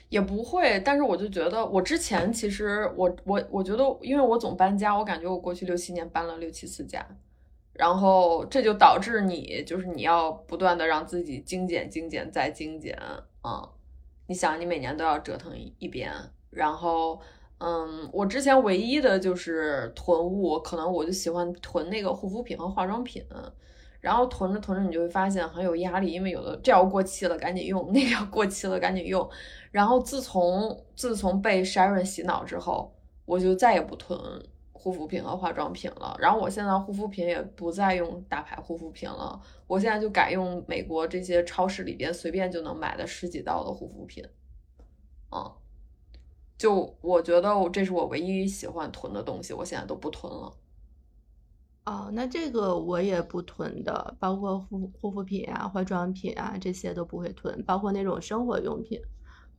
[0.10, 7.06] 也不会，但是我就觉得，我之前其实我我我觉得，因为我总搬家，我感觉我过去六七年搬了六七次家，
[7.74, 12.98] 然后这就导致你就是你要不断的让自己精简、精简再精简
[13.42, 13.70] 啊！
[14.26, 16.12] 你想，你每年都要折腾一遍，
[16.50, 17.22] 然后
[17.60, 23.24] 嗯，我之前唯一的就是囤物，可能我就喜欢囤那个护肤品和化妆品。
[24.08, 29.30] 然后囤着囤着，你就会发现很有压力，因为有的这要过期了赶紧用， 那个要过期了赶紧用。
[29.70, 34.18] 然后自从自从被 Sharon 洗脑之后，我就再也不囤
[34.72, 36.16] 护肤品和化妆品了。
[36.20, 44.24] 然后我现在护肤品也不再用大牌护肤品了，我现在就改用美国这些超市里边随便就能买的十几刀的护肤品。
[45.30, 45.52] 嗯，
[46.58, 50.54] 就我觉得这是我唯一喜欢囤的东西，我现在都不囤了。
[51.88, 59.00] 哦，那这个我也不囤的，包括护护肤品啊、化妆品啊这些都不会囤，包括那种生活用品。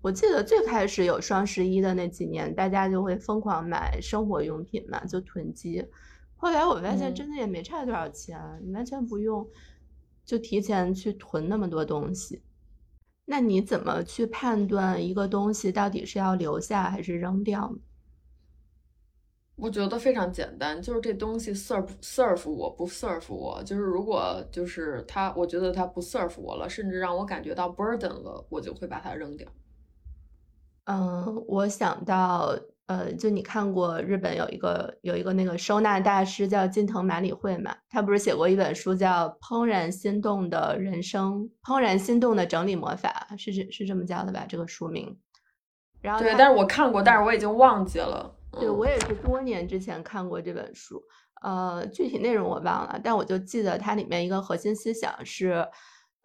[0.03, 5.83] 我记得最开始有双十一的那几年，大家就会疯狂买生活用品嘛，就囤积。
[6.37, 9.49] 后来我发现真的也没差多少钱，你完全不用
[10.27, 12.43] 就提前去囤那么多东西。
[13.25, 17.79] 那你怎么去判断一个东西到底是要留下还是扔掉呢？
[19.61, 29.49] 我觉得非常简单，就是这东西 serve serve 我不 serve 我，就是如果就是它，我觉得它不 serve 我了，甚至让我感觉到 burden 了，我就会把它扔掉。
[30.85, 44.47] 嗯，我想到，呃，就你看过日本有一个有一个那个收纳大师叫近藤麻里惠嘛，他不是写过一本书叫《怦然心动的人生》，怦然心动的整理魔法是是是这么叫的吧？
[44.49, 45.19] 这个书名。
[46.01, 48.37] 然后对，但是我看过，但是我已经忘记了。
[48.53, 51.03] 对，我也是多年之前看过这本书，
[51.43, 55.67] 呃，具体内容我忘了，但我就记得它里面一个核心思想是，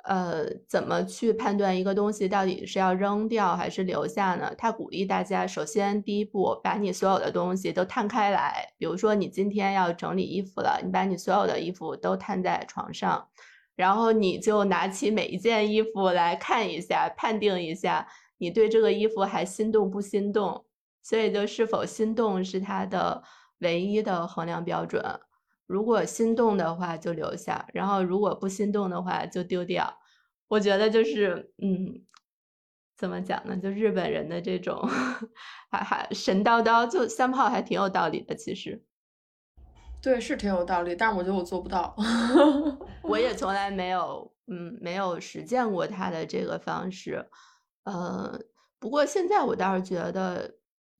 [0.05, 4.53] 呃，怎么去判断一个东西到底是要扔掉还是留下呢？
[4.57, 8.67] 他鼓励大家，首先第一步，把你所有的东西都摊开来。
[8.77, 13.27] 比如说，你今天要整理衣服了，你把你所有的衣服都摊在床上，
[13.75, 18.07] 然后你就拿起每一件衣服来看一下，判定一下
[18.39, 20.65] 你对这个衣服还心动不心动。
[21.03, 23.21] 所以，就是否心动是他的
[23.59, 25.03] 唯一的衡量标准。
[25.67, 29.99] 如果心动的话就留下，然后如果不心动的话就丢掉。
[30.49, 32.03] 我觉得就是，嗯，
[32.95, 33.57] 怎么讲呢？
[33.57, 34.87] 就日本人的这种，
[35.71, 38.35] 还还神叨叨，就三炮还挺有道理的。
[38.35, 38.83] 其实，
[40.01, 41.95] 对，是挺有道理，但是我觉得我做不到。
[43.01, 47.27] 我也从来没有，嗯，没有实践过他的这个方式。
[47.85, 48.39] 呃，
[48.79, 50.53] 不过现在我倒是觉得，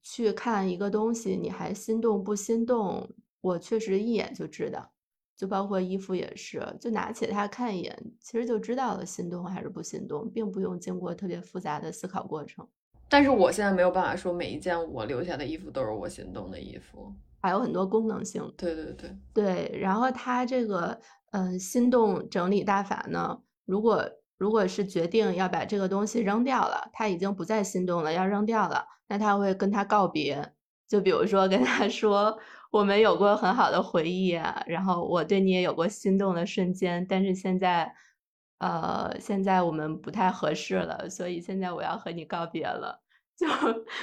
[0.04, 3.10] 去看一个东西，你还心动不心动？
[3.40, 4.92] 我确实一眼就知道，
[5.36, 12.64] 就包括衣服也是，就拿起它看一眼，其实就知道了心动还是不心动，并不用经过特别复杂的思考过程。
[13.08, 18.42] 但是我现在没有办法说每一件我留下的衣服都是我心动的衣服，还有很多功能性。
[18.56, 20.98] 对对对对，然后它这个
[21.32, 24.02] 嗯心动整理大法呢，如果
[24.44, 30.52] 如果是决定要把这个东西扔掉了，他已经不再心动了，要扔掉了，那他会跟他告别，
[30.86, 32.38] 就比如说跟他说。
[32.74, 37.94] 我们有过很好的回忆啊，然后我对你也有过心动的瞬间，但是现在，
[38.58, 43.00] 呃，现在我们不太合适了，所以现在我要和你告别了，
[43.38, 43.46] 就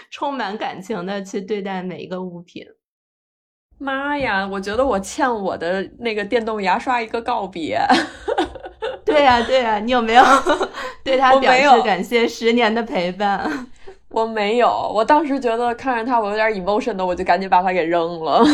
[0.09, 2.65] 充满感情的去对待每一个物品。
[3.77, 7.77] 妈呀，我觉得我欠我的那个电动牙刷一个告别。
[9.11, 10.23] 对呀，对呀，你有没有
[11.03, 13.67] 对他表示感谢十年的陪伴？
[14.09, 18.43] 我没有，我当时觉得看着他我有点 emotion 的，我就赶紧把他给扔了。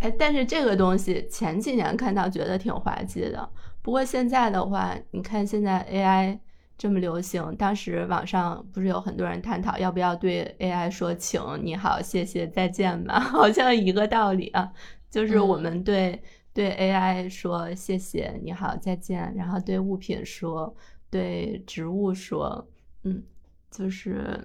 [0.00, 3.48] 哎，但是这个东西前几年看到觉得挺滑稽的，
[3.80, 6.40] 不过现在的话，你看现在 AI
[6.76, 13.20] 这么流行，当时网上不是有很多人探讨要不要对 AI 说请、你好、谢谢、再见吗？
[13.30, 14.68] 好像一个道理啊，
[15.12, 16.20] 就是我们对。
[16.54, 20.76] 对 AI 说谢谢你好再见，然后对物品说，
[21.08, 22.68] 对植物说，
[23.04, 23.22] 嗯，
[23.70, 24.38] 就是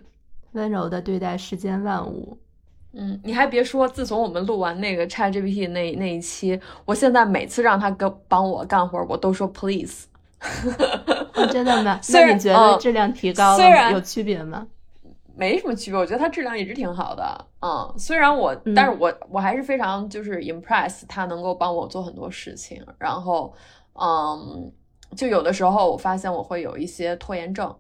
[0.54, 2.40] 温柔的对待世间万物。
[2.94, 10.06] 嗯，你还别说，自从我们录完那个 ChatGPT 那那一期，我现在每次让他跟帮我干活，我都说 Please。
[11.52, 12.00] 真的吗？
[12.14, 14.66] 那你觉得质量提高了有区别吗？
[15.38, 17.46] 没什么区别，我觉得它质量一直挺好的。
[17.62, 22.84] 嗯，虽然我，但是我我还是非常就是 impress 它能够帮我做很多事情。
[22.98, 23.54] 然后，
[23.94, 24.72] 嗯，
[25.16, 27.74] 就有的时候我发现我会有一些拖延症。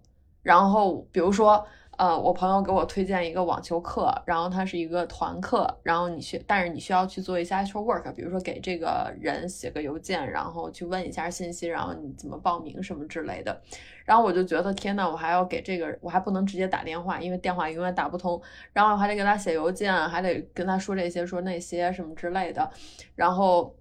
[0.43, 1.65] 然后，比如说。
[1.97, 13.59] 呃，我朋友给我推荐一个网球课，然后它是一个团课，然后你需，但是你需要去做一些 actual work，比如说给这个人写个邮件，然后去问一下信息，然后你怎么报名什么之类的。
[14.05, 18.39] 然后我就觉得天呐，我还要给这个，我还不能直接打电话，因为电话永远打不通，
[18.73, 22.69] 然后我还得给他写邮件，还得跟他说这些说那些什么之类的，
[23.15, 23.75] 然后。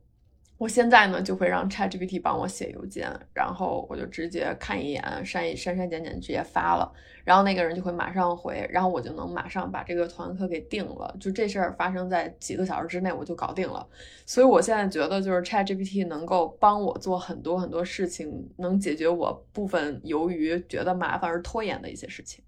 [0.58, 6.90] 我现在呢就会让 ChatGPT 帮我写邮件，然后我就直接看一眼，删一删删减减直接发了，
[7.24, 11.14] 然后那个人就会马上回，然后我就能马上把这个团课给定了。
[11.20, 13.86] 就这事儿发生在几个小时之内，我就搞定了。
[14.24, 22.42] 所以我现在觉得就是 ChatGPT 能够帮我做很多很多事情，能解决我部分由于觉得麻烦而拖延的一些事情。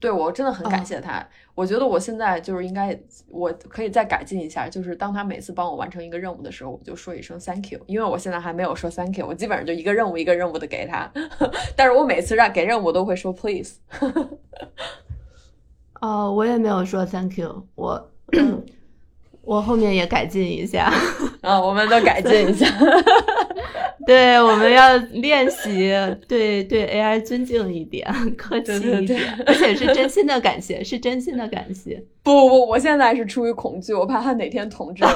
[0.00, 11.10] 对我真的很感谢他，我觉得我现在就是应该，我可以再改进一下，就是当他每次帮我完成一个任务的时候，我就说一声 thank you，因为我现在还没有说 thank you，我基本上就一个任务一个任务的给他，
[11.74, 13.78] 但是我每次让给任务都会说 please。
[16.00, 18.08] 哦，我也没有说 thank you，我
[19.48, 20.92] 我后面也改进一下，
[21.40, 22.66] 啊，我们都改进一下。
[24.04, 25.90] 对，我们要练习
[26.28, 28.06] 对对 AI 尊敬一点，
[28.36, 32.04] 客气一点，而且是真心的感谢，是真心的感谢。
[32.22, 35.10] 不不不，我现在是出于恐惧，我怕他哪天统治了。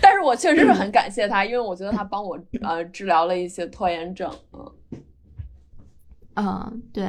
[0.00, 4.30] 但是我确实是很感谢他，因为我觉得他帮我呃治疗了一些拖延症。
[4.52, 4.72] 嗯，
[6.36, 7.08] 嗯，对。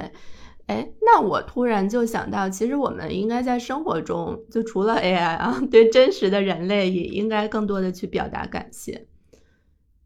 [0.74, 9.06] 哎，那我突然就想到，其实我们应该在生活中，就除了 AI 啊， 对真实的人类也应该更多的去表达感谢。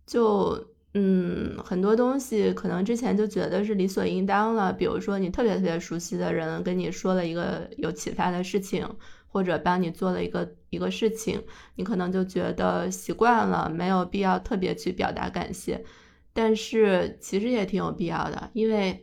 [0.06, 8.86] 就嗯，很多东西可能之前就觉得是理所应当了，比如说你特别特别熟悉的人跟你说了一个有启发的事情，
[9.28, 11.42] 或者帮你做了一个一个事情，
[11.76, 15.86] 你可能就觉得习惯了，没有必要特别去表达感谢。
[16.34, 19.02] 但是其实也挺有必要的，因为。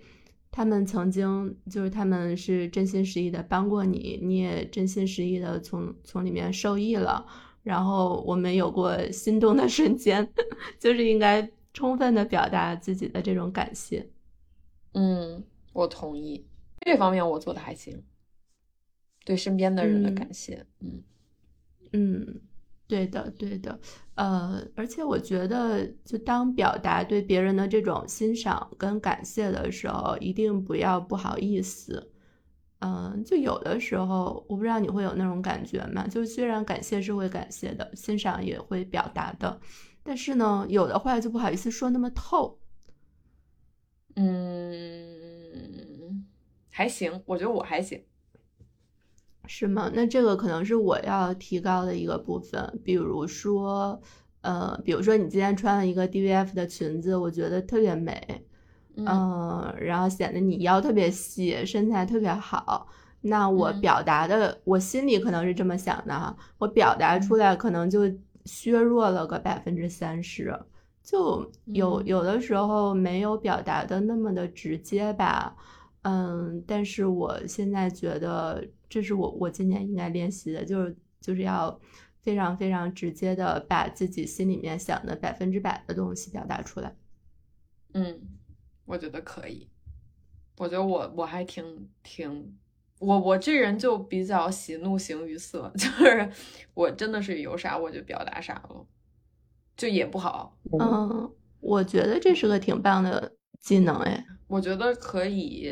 [0.57, 7.27] 他们曾经就是他们是真心实意的帮过你，你也真心实意的从从里面受益了。
[7.65, 10.33] 然后我们有过心动的瞬间，
[10.79, 14.09] 就是应该充分的表达自己的这种感谢。
[14.93, 15.43] 嗯，
[15.73, 16.47] 我同意，
[16.83, 18.05] 这方面我做的还行。
[19.25, 21.03] 对身边的人的感谢，嗯
[21.91, 22.41] 嗯，
[22.95, 23.77] 对的对的，
[24.15, 32.13] 呃，而且我觉得，就当表达对别人的这种欣赏跟感谢的时候，一定不要不好意思。
[32.79, 36.07] 嗯，就有的时候，我不知道你会有那种感觉吗？
[36.07, 39.61] 就虽然感谢是会感谢的，欣赏也会表达的，
[40.05, 42.61] 但是呢，有的话就不好意思说那么透。
[44.15, 44.25] 嗯，
[46.71, 48.05] 还行，我觉得我还行。
[49.47, 49.91] 是吗？
[49.93, 52.81] 那这个可能是我要提高的一个部分。
[52.83, 54.01] 比如说，
[54.41, 58.43] 呃，比如说你今天穿了一个 DVF 的裙子，我觉得特别美，
[58.97, 62.87] 嗯，然后显得你腰特别细，身材特别好。
[63.21, 68.01] 那我表达的，我心里可能是这么想的哈，我表达出来可能就
[68.47, 70.59] 削弱了个百分之三十，
[71.03, 75.55] 就有有的时候没有表达的那么的直接吧。
[76.03, 78.65] 嗯，但是我现在觉得。
[78.95, 81.81] 这是我我今年应该练习的，就是就是要
[82.23, 86.95] 非常非常直接的把自己心里面想的百分之百的东西表达出来。
[87.95, 88.23] 嗯，
[88.85, 89.69] 我觉得可以。
[90.59, 92.57] 我觉得我我还挺挺，
[93.01, 96.31] 我我这人就比较喜怒形于色， 就是
[96.73, 98.87] 我真的是有啥我就表达啥了，
[99.77, 100.57] 就也不好。
[100.81, 101.29] 嗯，
[101.59, 105.69] 我觉得这是个挺棒的技能哎，我觉得可以。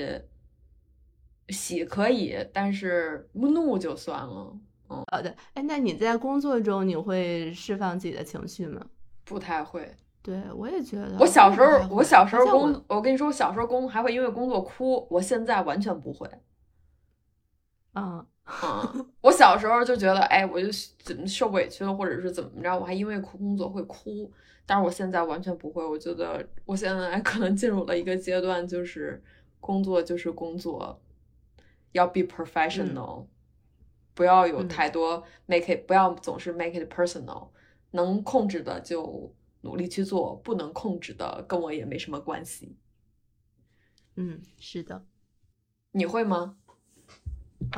[1.49, 4.57] 喜可以，但是怒就算了。
[4.89, 5.35] 嗯，好的。
[5.55, 8.85] 哎，那你在工作中你会释放自己的情绪吗？
[9.25, 9.95] 不太会。
[10.23, 11.17] 对，我也觉得。
[11.19, 15.07] 我小时候，我小时候工，我跟你说，我小时候工还会因为工作哭。
[15.11, 16.29] 我现在完全不会。
[17.95, 18.25] 嗯
[18.63, 20.69] 嗯，我小时候就觉得，哎，我就
[21.03, 24.31] 怎么受委屈了，或者是怎么着，我还因为哭工作会哭。
[24.65, 25.85] 但是我现在完全不会。
[25.85, 29.21] 我觉得我现在可能进入了一个阶段，就是
[29.59, 31.01] 工作就是工作。
[31.93, 33.27] 要 be professional，
[34.15, 37.49] 不要有太多 make it，不要总是 make it personal。
[37.93, 42.77] 能控制的就努力去做，不能控制的跟我也没什么关系。
[44.17, 45.05] 嗯，是的。
[45.93, 46.57] 你会吗？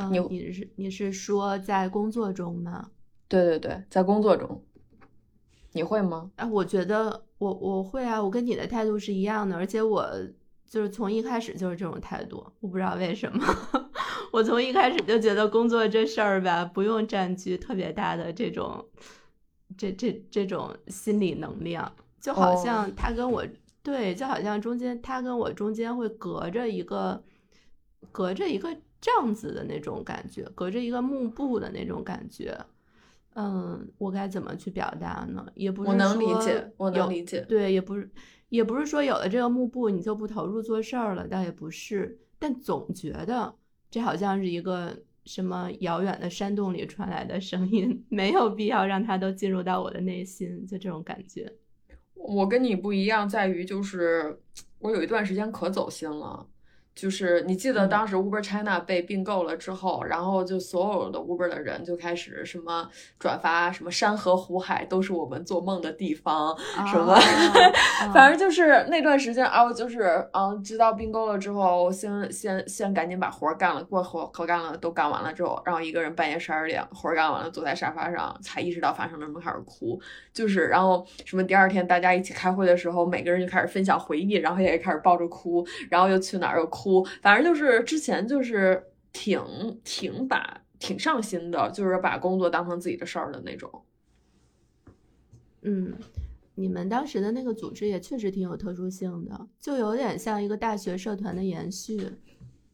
[0.09, 2.91] 你你是你是说在工作中吗？
[3.27, 4.63] 对对对，在工作中，
[5.73, 6.31] 你会吗？
[6.37, 10.09] 哎，我觉得我我会啊，我跟你的态度是一样的，而且我
[10.65, 13.45] 就是从一开始就是这种态度，我不知道为什么。
[14.31, 18.85] 我从一开始就觉得工作这事儿吧，不用占据特别大的这种，
[19.77, 23.45] 这这这种心理能量，就好像他跟我
[23.81, 27.23] 对，就好像中间他跟我中间会隔着一个，
[28.11, 32.57] 隔着一个帐子的那种感觉，隔着一个幕布的那种感觉。
[33.35, 35.45] 嗯，我该怎么去表达呢？
[35.55, 37.41] 也不是我能理解，我能理解。
[37.47, 38.09] 对，也不是，
[38.49, 43.55] 也不是说有了这个幕布你就不投入做事儿了，倒也不是，但总觉得。
[43.89, 51.51] 这好像是一个什么遥远的山洞里传来的声音，没有必要让它都进入到我的内心，就这种感觉。
[52.13, 54.39] 我跟你不一样，在于就是
[54.79, 56.47] 我有一段时间可走心了。
[56.95, 62.89] 就是你记得当时 Uber China 被并购了之后，然后就所有的 Uber 的人就开始什么
[63.19, 66.57] 转发什么山河湖海都是我们做梦的地方，
[66.89, 67.13] 什么，
[68.15, 79.99] 反正就是那段时间啊，就是嗯，直到并购了之后，先先先赶紧把活干了，过活活干了都干完了之后，然后一个人半夜十二点活干完了，坐在沙发上才意识到发生了什么，开始哭，
[80.31, 86.84] 就是然后什么第二天大家一起开会的时候，每个人就开始分享回忆，然后也开始抱着哭，然后又去哪儿又哭。
[86.85, 89.41] 哭，反正就是之前就是挺
[89.83, 93.83] 挺把挺上心的，就是把工作当成自己的事儿的那种。
[95.63, 95.95] 嗯，
[96.53, 101.99] 你们当时的那个组织也确实挺有特殊性的，就有点像一个大学社团的延续。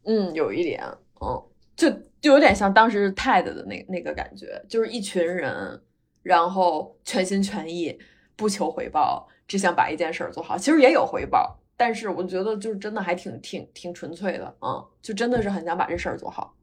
[0.04, 0.84] 嗯，有一点，
[1.22, 1.42] 嗯，
[1.78, 1.90] 就
[2.20, 5.82] 就有点像当时 TED 的那那个感觉，就是一群人，
[6.22, 7.98] 然后全心全意，
[8.36, 10.58] 不求回报，只想把一件事儿做好。
[10.58, 11.61] 其实也有回报。
[11.82, 16.56] 但是我觉得就是真的还挺挺挺纯粹的，嗯，就真的是很想把这事儿做好。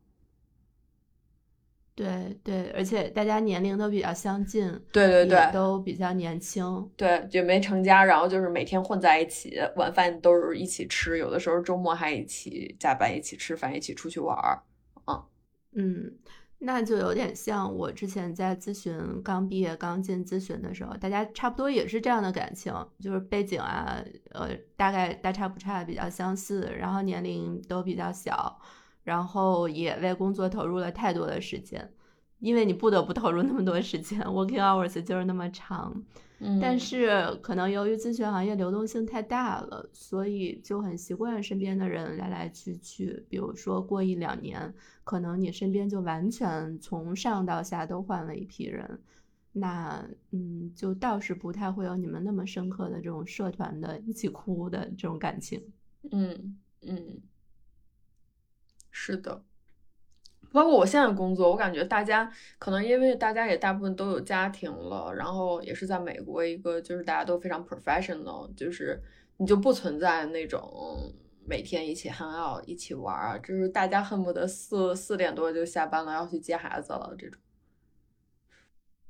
[1.96, 14.62] 对对，而且大家年龄都比较相近，对对对，都比较年轻，对，也没成家，然后就是每天混在一起，晚饭都是一起吃，有的时候周末还一起加班，一起吃饭，一起出去玩儿，
[15.08, 15.24] 嗯。
[15.72, 16.12] 嗯，
[16.60, 24.02] 那就有点像我之前在咨询刚毕业刚进咨询的时候，大家差不多也是这样的感情，就是背景啊，
[24.32, 28.60] 呃，大概大差不差，比较相似，然后年龄都比较小，
[29.04, 31.92] 然后也为工作投入了太多的时间，
[32.40, 36.02] 因为你不得不投入那么多时间，working hours 就是那么长。
[36.60, 43.24] 但是可能由于咨询行业流动性太大了，所以就很习惯身边的人来来去去。
[43.28, 44.72] 比如说过一两年，
[45.02, 49.00] 可能你身边就完全从上到下都换了一批人，
[49.52, 55.60] 那嗯，就倒是不太会有你们那么深刻的这种社团的一起哭的这种感情。
[56.12, 57.20] 嗯嗯，
[58.92, 59.42] 是的。
[60.50, 69.02] 包括我现在工作，我感觉大家可能因为大家也大部分都有家庭了，然后也是在美国一个就是大家都非常 professional，就是
[69.36, 71.12] 你就不存在那种
[71.46, 77.40] 每天一起 hang out 一起玩儿，就是大家恨不得四四点多就下班了要去接孩子了这种。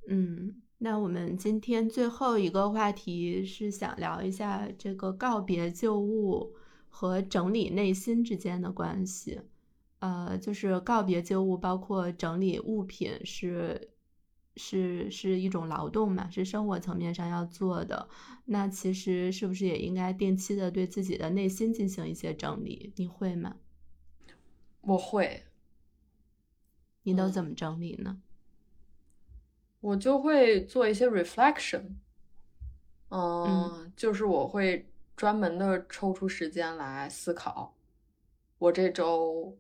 [0.09, 6.55] 嗯，那我们今天最后一个话题是想聊一下这个告别旧物
[6.89, 9.41] 和整理内心之间的关系。
[10.01, 13.91] 呃，就是告别旧物，包括整理物品，是
[14.57, 18.09] 是是一种劳动嘛，是生活层面上要做的。
[18.45, 22.93] 那其实是不是也应该定期的对自己的内心进行一些整理？
[22.97, 23.57] 你会吗？
[24.83, 25.43] 我会。
[27.03, 28.21] 你都怎么整理呢？
[29.81, 31.95] 我就会做一些 reflection。
[33.11, 37.75] 嗯，就是我会专门的抽出时间来思考，
[38.59, 39.59] 我这周。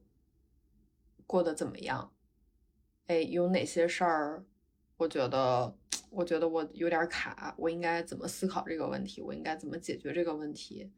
[1.29, 2.11] 过得怎么样？
[3.07, 4.47] 哎，有哪些事儿？
[4.97, 5.77] 我觉得，
[6.09, 9.21] 我觉得我有点卡，我应该怎么思考这个问题？
[9.21, 10.91] 我应该怎么解决这个问题？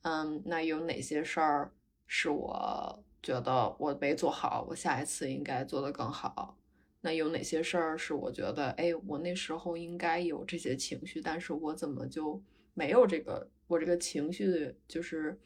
[0.00, 1.72] 嗯，那有哪些事儿
[2.06, 6.58] 是我觉得我没做好，我下一次应该做得更好？
[7.02, 13.50] 那有哪些事儿是我觉得，哎，我那时候应该有这些情绪，但是我怎么就没有这个？
[13.66, 15.38] 我这个情绪就是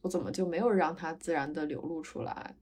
[0.00, 2.56] 我怎么就没有让它自然的流露出来？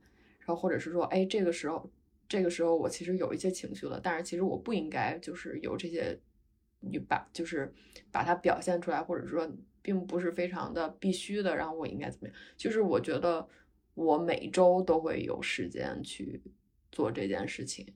[0.44, 1.88] 然后或者是说，哎，这个时候，
[2.28, 6.18] 这个时候我其实有一些情绪了，但是其实我不应该就是有这些，
[6.80, 7.72] 你把就是
[8.10, 9.48] 把它表现出来，或者说
[9.80, 11.54] 并不是非常的必须的。
[11.54, 12.36] 然后我应该怎么样？
[12.56, 13.48] 就是我觉得
[13.94, 16.42] 我每周都会有时间去
[16.90, 17.94] 做这件事情。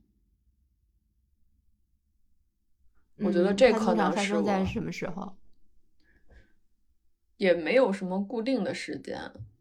[3.18, 5.36] 我觉得这可能是在什么时候？
[7.38, 9.18] 也没有什么固定的时间。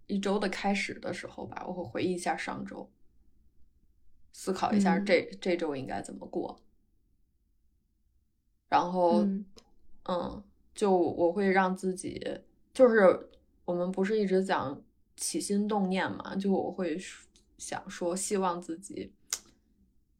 [0.07, 2.89] 一周的开始的时候吧，我会回忆一下上周，
[4.31, 6.59] 思考一下这这周应该怎么过。
[8.67, 9.25] 然后，
[10.03, 10.43] 嗯，
[10.73, 12.39] 就我会让自己，
[12.73, 13.29] 就是
[13.63, 14.81] 我们不是一直讲
[15.15, 16.99] 起心动念嘛，就我会
[17.57, 19.13] 想说，希望自己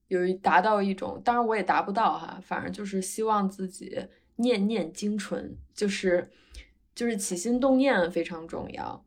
[0.07, 4.07] 有一达到一种，当然我也达不到哈，反正就是希望自己
[4.37, 6.31] 念念精纯，就是
[6.93, 9.03] 就是起心动念非常重要。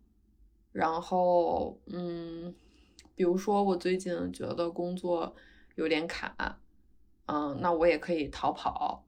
[0.73, 2.55] 然后，嗯，
[3.15, 5.35] 比如说我最近觉得工作
[5.77, 6.61] 有点卡，
[7.27, 9.05] 嗯，那我也可以逃跑。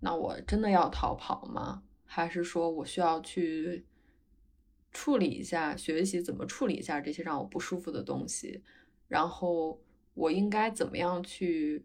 [0.00, 1.82] 那我真的要逃跑吗？
[2.04, 3.84] 还是说我需要去
[4.92, 8.62] 处理一下，学习怎么处理一下这些让我不舒服的东西？
[9.08, 9.80] 然后
[10.14, 11.84] 我应该怎么样去，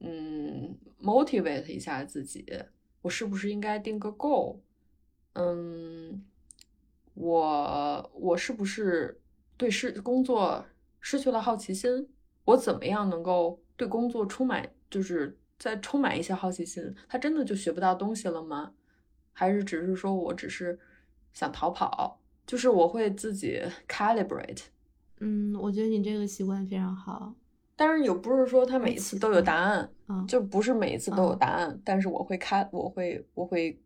[0.00, 2.46] 嗯，motivate 一下自己？
[3.02, 4.60] 我是不是应该定个 goal？
[5.34, 6.24] 嗯。
[7.14, 9.20] 我我是不是
[9.56, 10.64] 对失工作
[11.00, 12.08] 失去了好奇心？
[12.44, 16.94] 我怎么样能够对工作充满，就是再充满一些好奇心？
[17.08, 18.72] 他真的就学不到东西了吗？
[19.32, 20.78] 还是只是说我只是
[21.32, 22.20] 想逃跑？
[22.46, 24.64] 就是我会自己 calibrate。
[25.20, 27.34] 嗯，我觉得你这个习惯非常好。
[27.76, 29.90] 但是也不是说他每一次都有答案，
[30.28, 31.80] 就不是每一次都有答案。
[31.84, 33.80] 但是我会开，我会，我会。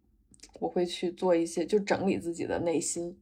[0.61, 3.19] 我会去做一些，就整理自己的内心。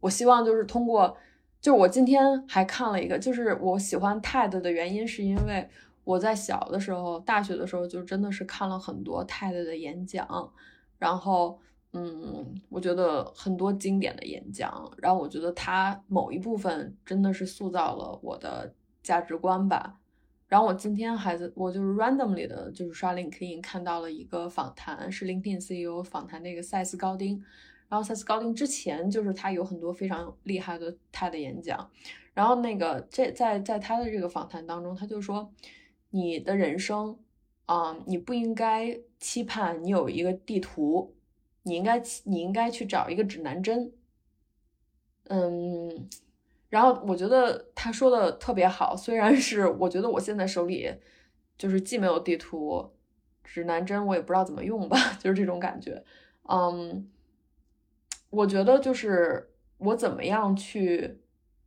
[0.00, 1.16] 我希望就是通过，
[1.60, 5.68] 就我今天还看了一个，就是我喜欢 TED 的原因，是因为
[6.04, 10.52] 我在小的时候，大学的时候就真的是看了很多 TED 的演讲，
[10.98, 11.58] 然后，
[11.92, 19.98] 嗯，我觉得很多经典的演讲，然后我觉得他某一部分真的是塑造了我的价值观吧。
[20.48, 27.42] 然后我今天还在，我就是 randomly 的，就是刷 LinkedIn 看到了一个访谈，是 LinkedIn CEO 访谈那个塞斯高丁。
[27.88, 31.90] 然后塞斯高丁之前就是他有很多非常厉害的他的演讲。
[32.34, 35.52] 然后那个这在在他的这个访谈当中，他就说，
[36.10, 37.18] 你的人生
[37.66, 41.14] 啊，你不应该期盼你有一个地图，
[41.64, 43.92] 你应该你应该去找一个指南针。
[45.24, 46.08] 嗯，
[46.70, 50.92] 然后我觉得他说的特别好，虽然是我觉得我现在手里
[51.56, 52.90] 就是既没有地图，
[53.42, 56.04] 指南针我也不知道怎么用吧， 就是这种感觉。
[56.42, 57.10] 嗯，
[58.28, 61.18] 我觉得就是我怎么样去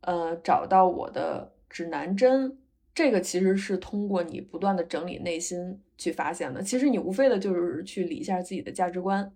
[0.01, 2.59] 呃找到我的指南针，
[2.93, 6.61] 这个其实是通过你不断的整理内心去发现的。
[6.61, 9.33] 其实你无非的就是去理一下自己的价值观，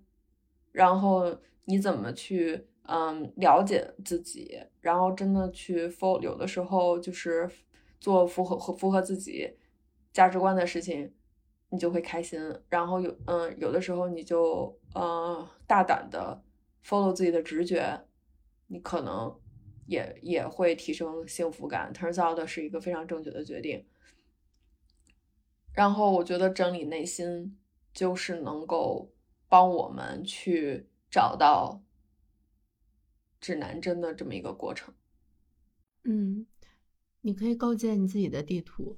[0.72, 2.68] 然后你怎么去。
[2.88, 7.50] 嗯，了解自己，然后真的去 follow，有的时候就是
[8.00, 9.58] 做符合和符合自己
[10.14, 11.12] 价值观的事情，
[11.70, 12.40] 你就会开心。
[12.70, 16.44] 然后有嗯，有的时候你就呃大胆的
[16.86, 18.06] follow 自己的直觉，
[18.68, 19.36] 你可能
[19.88, 21.92] 也也会提升幸福感。
[21.92, 23.84] Turns out 是一个非常正确的决定。
[25.74, 27.58] 然后我觉得整理内心
[27.92, 29.12] 就是能够
[29.50, 31.82] 帮我们去找到。
[33.42, 34.94] 指南针的这么一个过程，
[36.04, 36.48] 嗯，
[37.22, 38.98] 你可以构建你自己的地图。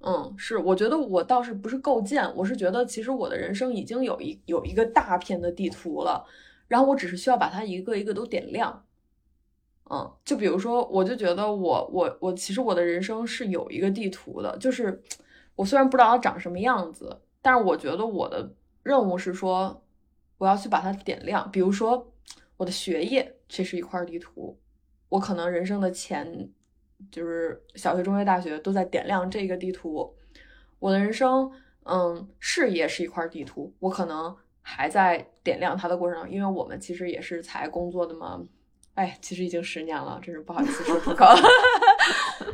[0.00, 6.24] 嗯，是，我觉得我倒是不是构建，我是觉得其实我的人生已经有一有一个大片的地图了，
[6.68, 8.86] 然后我只是需要把它一个一个都点亮。
[9.90, 15.02] 嗯，就比如说，我就觉得我我我其实我的人生是有一个地图的，就是
[15.56, 19.82] 我虽然不知道它长什么样子，但是我觉得我的任务是说
[20.36, 22.12] 我要去把它点亮，比如说。
[22.58, 24.58] 我的学业，这是一块地图。
[25.08, 26.50] 我可能人生的前，
[27.10, 30.14] 就是小学、中学、大学都在点亮这个地图。
[30.78, 31.50] 我的人生，
[31.84, 33.74] 嗯，事业是一块地图。
[33.78, 38.44] 我可能还在点亮它的过程中，因为我们其实也是才工作的嘛。
[38.94, 41.24] 哎，其实已经十年了，真是不好意思说出口。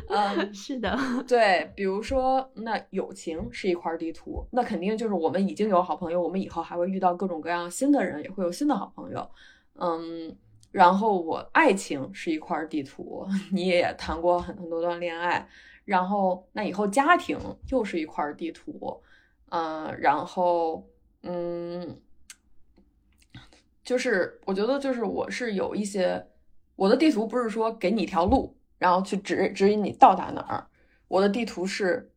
[0.09, 0.95] 嗯， 是的，
[1.27, 1.71] 对。
[1.75, 9.27] 比如说，那友情是一块地图，那肯定就是我们已经有好朋友，我们以后还会遇到各种各样新的人，也会有新的好朋友。
[9.73, 10.37] 嗯，
[10.75, 15.47] 然后我爱情是一块地图， 你也谈过很很多段恋爱，
[15.85, 17.39] 然后那以后家庭
[17.71, 19.01] 又是一块地图，
[19.51, 20.85] 嗯，然后
[21.23, 21.97] 嗯，
[23.85, 26.27] 就是我觉得就是我是有一些
[26.75, 30.67] 我的地图不是说给你一条路，然后去指指引你到达哪儿，
[31.07, 32.11] 我的地图是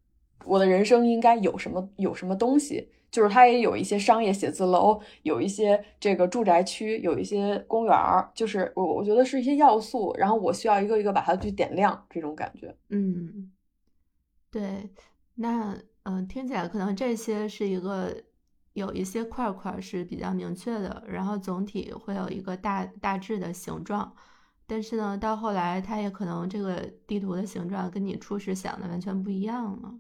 [0.45, 2.91] 我的人生应该有什么有什么东西。
[3.11, 12.77] 就是它也有一些商业写字楼，有一些这个住宅区，有一些公园儿，就是我我觉得是一些要素，然后我需要一个一个把它去点亮，这种感觉。
[12.91, 13.51] 嗯，
[14.51, 14.91] 对，
[15.35, 18.15] 那嗯，听起来可能这些是一个
[18.75, 24.15] 有一些块块是比较明确的，然后总体会有一个大大致的形状，
[24.67, 29.95] 但是呢，到后来它也可能这个地图的形状跟你初始想的完全不一样了。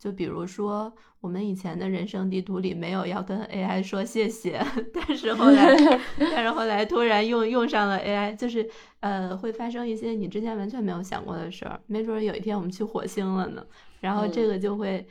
[0.00, 0.90] 就比如说，
[1.20, 4.58] 我们以前的人生地图里没有要跟 AI 说谢谢，
[4.94, 5.76] 但是后来，
[6.18, 8.66] 但是后来突然用用上了 AI，就是
[9.00, 11.78] 呃，会发生一些你之前完全没有想过的事儿。
[11.86, 13.62] 没准有一天我们去火星了呢，
[14.00, 15.06] 然后这个就会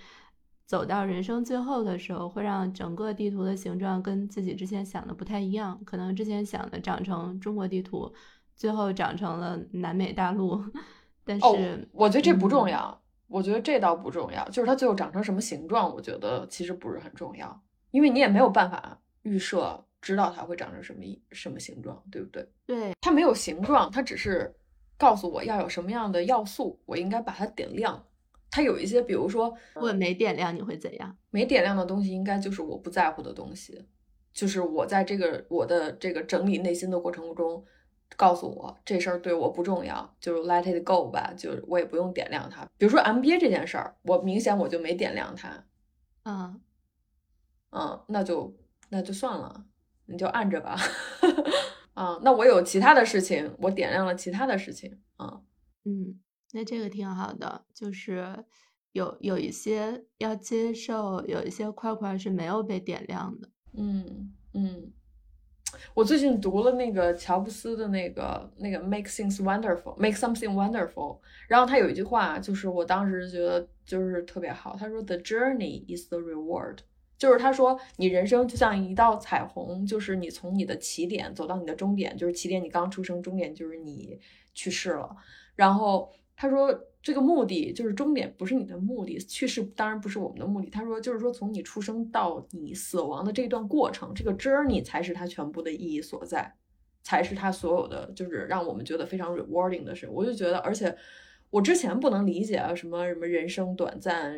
[0.65, 5.79] 走到人生最后的时候，会让整个地图的形状跟自己之前想的不太一样。
[5.85, 8.11] 可能之前想的长成中国地图，
[8.55, 10.59] 最后长成了南美大陆。
[11.23, 12.99] 但是我觉得这不重要。
[13.29, 17.61] 我觉得这倒不重要，就是它最后长成什么形状，我觉得其实不是很重要，
[17.91, 22.45] 因为你也没有办法预设知道它会长成什么什么形状，对不对？
[22.65, 24.53] 对，它没有形状，它只是
[24.97, 28.03] 告诉我要有什么样的要素，我应该把它点亮。
[28.49, 31.15] 它有一些，比如说我没点亮，你会怎样？
[31.29, 33.85] 没点亮的东西，应该就是我不在乎的东西，
[34.33, 37.63] 就是我在这个我的这个整理内心的过程中。
[38.17, 42.65] 告诉我这事儿对我不重要，就 let it go 吧，就我也不用点亮它。
[42.77, 45.65] 比如说 MBA 这件事儿，我明显我就没点亮它，
[46.23, 46.59] 嗯
[47.71, 48.55] 嗯，那就
[48.89, 49.65] 那就算了，
[50.05, 50.75] 你就按着吧。
[51.93, 55.41] 啊， 那我有其他的事情，我点亮了其他的事情，啊，
[55.85, 56.19] 嗯，
[56.51, 58.45] 那这个挺好的，就是
[58.91, 64.91] 有有一些要接受，有一些块块是没有被点亮的，嗯嗯。
[65.93, 71.19] 我最近读了那个乔布斯的那个那个 Make Things Wonderful，Make Something Wonderful。
[71.47, 74.75] 然后他有一句话，就是我当时觉得就是特别好。
[74.79, 76.77] 他说：“The journey is the reward。”
[77.17, 84.19] 就是他说你人生就像一道彩虹，就是你从你的起点走到你的终点，就是起点你刚出生，终点就是你
[84.53, 85.15] 去世了。
[85.55, 86.73] 然后他说。
[87.01, 89.17] 这个目的就是终点，不是你的目的。
[89.19, 90.69] 去世当然不是我们的目的。
[90.69, 96.53] 他说，就是说从你出生到你死亡的这一段过程，这个 journey 才是它全部的意义所在，
[97.01, 100.09] 才是它所有的，就是让我们觉得非常 rewarding 的事。
[100.11, 100.93] 我就觉得，而且
[101.49, 104.37] 我之前不能理解啊，什么什么人生短暂，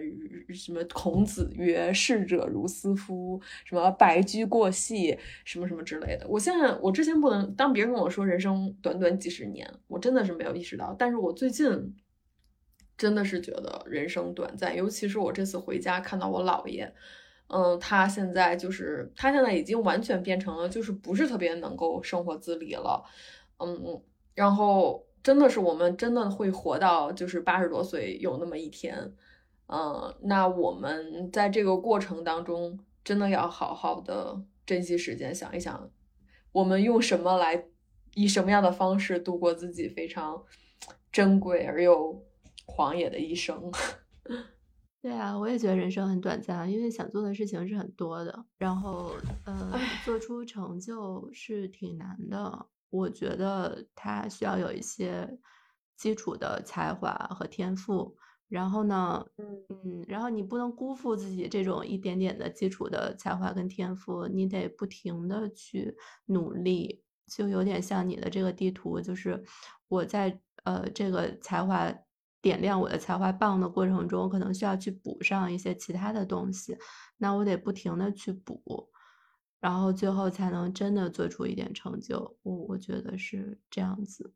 [0.54, 6.28] 什么孔子曰逝者如斯夫，什么白驹过隙，什么什么之类的。
[6.30, 10.96] 我现在我之前不能，当别人跟我说人生短短几十年，我真的是没有意识到。
[10.98, 11.94] 但是我最近
[13.02, 16.94] 真的是觉得人生短暂，尤其是我这次回家看到我姥爷，
[17.48, 23.04] 嗯，他现在就是他现在已经完全变成了就是不是特别能够生活自理了，
[23.58, 24.00] 嗯，
[24.36, 25.04] 然后。
[25.24, 29.14] 真的是我们真的会活到就是八十多岁有那么一天，
[29.68, 35.92] 嗯，那我们在这个过程当中真的要好好的珍惜时间，想一想
[36.52, 37.66] 我们用什么来
[38.16, 40.44] 以什么样的方式度过自己非常
[41.12, 42.26] 珍贵而又
[42.66, 43.72] 狂野的一生。
[45.02, 49.14] 对啊，我也觉得人生很短暂，因为想做的事情是很多的，然后
[49.46, 49.74] 呃，
[50.06, 52.68] 做出成就是挺难的。
[52.92, 55.40] 我觉得他需要有一些
[55.98, 58.16] 基础的才华和天赋，
[58.48, 65.96] 然后呢，嗯，然后你不能辜负自己这种一点点的基础的才华跟天赋，你得不停的去
[66.28, 69.44] 努力，就有点像你的这个地图，就是
[69.88, 71.92] 我在呃这个才华
[72.42, 76.78] 点亮我的才华棒的过程中，可能需要去补上一些其他的东西，
[77.18, 78.90] 那我得不停的去补。
[79.60, 84.34] 然后最后才能真的做出一点成就，我我觉得是这样子。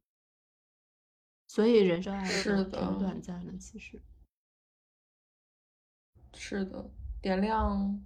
[1.47, 4.01] 所以人生还是挺短暂的，其实。
[6.33, 6.91] 是的，
[7.21, 7.99] 点亮。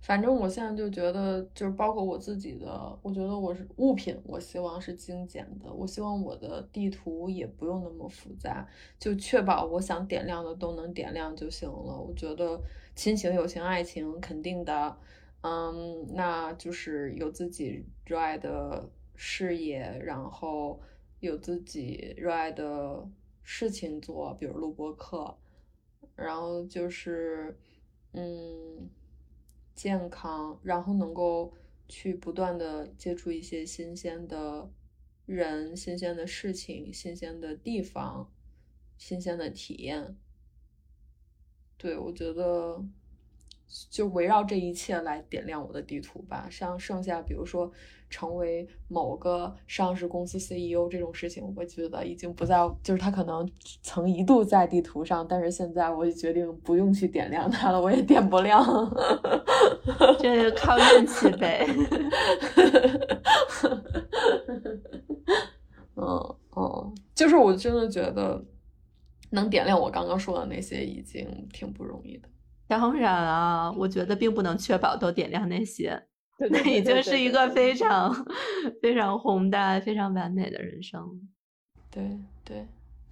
[0.00, 5.72] 反正我现在就觉得，就是包括我自己的，我觉得我是物品，我希望是精简的。
[5.72, 8.66] 我希望我的地图也不用那么复杂，
[8.98, 12.00] 就确保我想点亮的都能点亮就行了。
[12.00, 12.60] 我觉得
[12.94, 14.96] 亲情、友情、爱情肯定的。
[15.42, 20.78] 嗯，那就是有自己热爱的事业，然后
[21.20, 23.08] 有自己热爱的
[23.42, 25.34] 事情做，比如录播课，
[26.14, 27.56] 然后就是
[28.12, 28.90] 嗯，
[29.74, 31.52] 健康，然后能够
[31.88, 34.70] 去不断的接触一些新鲜的
[35.26, 38.32] 人、新鲜的事情、新鲜的地方、
[38.98, 40.16] 新鲜的体验。
[41.76, 42.84] 对我觉得。
[43.90, 46.48] 就围绕这一切来点亮我的地图吧。
[46.50, 47.70] 像剩下，比如说
[48.08, 53.48] 成为某个上市公司 CEO 这种事情，我觉得已经不在，就是他可能
[53.82, 58.62] 曾一度在地图上，但是现在我就决定不用去点亮它了，我也点不亮。
[60.18, 61.66] 这靠运气呗。
[65.96, 68.42] 嗯嗯，就是我真的觉得
[69.30, 72.28] 能点亮我刚刚说的那些，已经挺不容易的。
[72.70, 76.00] 当然啊，我觉得并不能确保都点亮那些，
[76.48, 78.14] 那已经是一个非常
[78.80, 81.04] 非常宏大、非常完美的人生。
[81.90, 82.64] 对对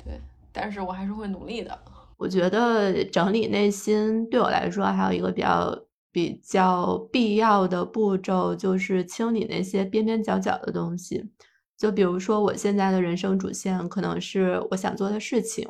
[0.04, 0.20] 对，
[0.52, 1.76] 但是我还是会努力的。
[2.16, 11.28] 我觉得整理内心对我来说还有一个比较比较必要的步骤，就是清理那些边边角角的东西。
[11.76, 15.68] 就比如说，我现在的人生主线可能是我想做的事情。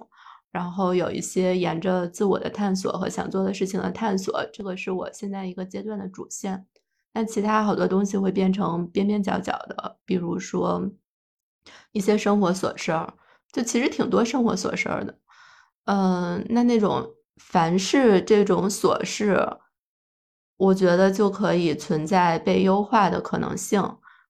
[0.51, 6.67] 然后有一些沿着自我的探索和想做的事情的探索，这个是我现在一个阶段的主线。
[7.13, 10.91] 但其他好多东西会变成边边角角的，比如说
[11.93, 13.13] 一些生活琐事儿，
[13.53, 15.19] 就其实挺多生活琐事儿的。
[15.85, 19.39] 嗯，那那种凡是这种琐事，
[20.57, 23.83] 我觉得就可以存在被优化的可能性。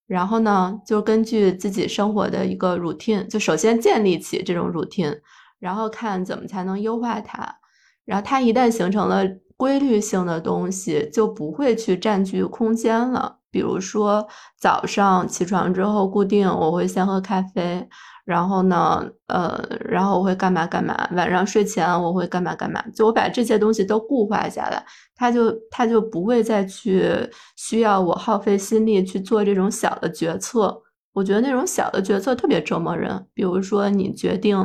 [0.07, 5.21] 然后呢，就根据自己生活的一个 routine，就首先建立起这种 routine。
[5.59, 7.57] 然后看怎么才能优化它，
[8.05, 9.25] 然后它一旦形成了
[9.57, 13.37] 规律性的东西，就不会去占据空间了。
[13.51, 14.29] 比如说
[14.61, 17.89] 早上起床之后，固定我会先喝咖啡，
[18.27, 20.95] 然后呢，呃，然后我会干嘛干嘛。
[21.13, 22.85] 晚上睡前我会干嘛干嘛。
[22.95, 24.85] 就我把这些东西都固化下来，
[25.17, 27.11] 它就它就不会再去
[27.57, 30.83] 需要我耗费心力去做这种小的决策。
[31.19, 34.57] 我觉得那种小的决策特别折磨人，比如说你决定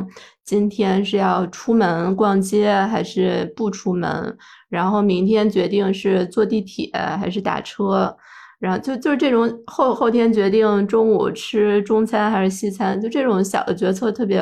[0.44, 4.38] 今天是要出门逛街还是不出门，
[4.68, 8.16] 然后明天决定是坐地铁还是打车，
[8.60, 14.40] 然后就就是这种后后天决定中午吃中餐还是西餐，就这种小的决策特别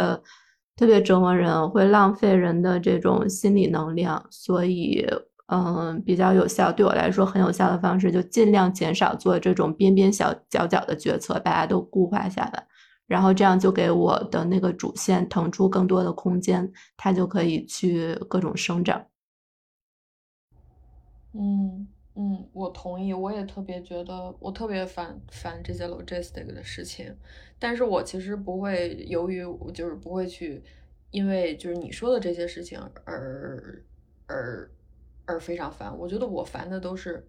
[0.76, 5.06] 特别折磨人，会浪费人的这种心理能量，所以。
[5.49, 12.66] 嗯，比较有效，对我来说很有效的方式，就尽量减少做这种边边小角角的决策，大家都固化下来，
[13.07, 19.05] 然后这样就给我的那个主线腾出更多的空间，它就可以去各种生长。
[21.34, 27.14] 嗯嗯，我同意，我也特别觉得，我特别烦烦这些 logistic 的事情，
[27.59, 30.62] 但是我其实不会由于我就是不会去。
[31.11, 33.84] 因为就是你说的这些事情而
[34.26, 34.70] 而
[35.25, 35.97] 而非常烦。
[35.97, 37.27] 我觉得我烦的都是，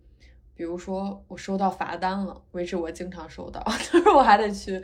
[0.53, 4.81] 比如说我收到罚单了，为之我经常收到， 就是我还得去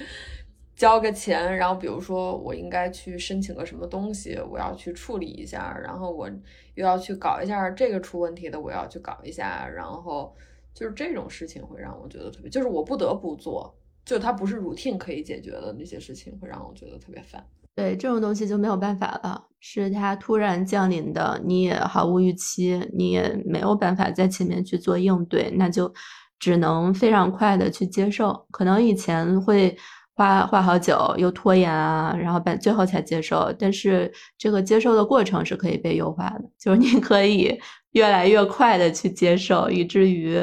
[0.76, 6.30] 交个钱，然后比如说我应该去申请个什么东西，我要去处理一下，然后我
[6.76, 10.34] 又要去搞一下这个出问题的，我要去搞一下，然后
[10.74, 17.45] 就是这种事情会让我觉得特别，就是我不得不做，就它不是 routine 可以解决的那些事情，会让我觉得特别烦。
[17.76, 25.93] 对这种东西就没有办法了，是它突然降临的，你也毫无预期，你也没有办法在前面去做应对，那就
[26.39, 28.45] 只能非常快的去接受。
[28.51, 29.78] 可能以前会
[30.13, 33.53] 花花好久，又拖延啊，然后把最后才接受。
[33.57, 37.57] 但是这个接受的过程是可以被优化的，就是你可以
[37.91, 40.38] 越来越快的去接受，以至于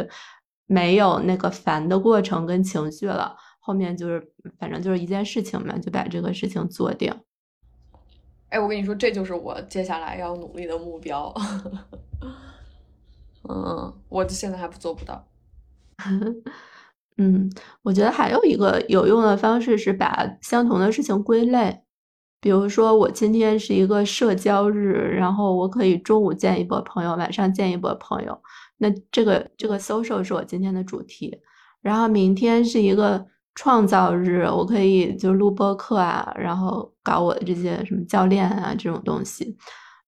[0.67, 3.37] 没有那个烦的过程跟情绪了。
[3.67, 4.25] 后面就是
[4.61, 7.13] 反正就是一件事情嘛，就把这个事情做掉。
[8.49, 11.35] 哎，我跟你说，这就是我接下来要努力的目标。
[13.51, 15.27] 嗯，我现在还不做不到。
[17.19, 17.51] 嗯，
[17.83, 21.83] 我觉得还有一个有用的方式是把相同的事情归类。
[22.41, 28.41] 比如说，我今天是一个社交日，然后我可以中午见一波朋友，晚上见一波朋友。
[28.77, 31.41] 那这个这个 social 是我今天的主题。
[31.83, 33.27] 然后明天是一个。
[33.57, 39.57] 创造日，我可以就录播课啊，然后搞我的这些什么教练啊这种东西。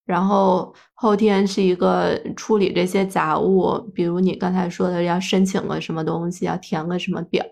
[0.05, 7.44] 然后后天是一个处理这些杂物，比如你刚才说的要申请个什么东西，要填个什么表，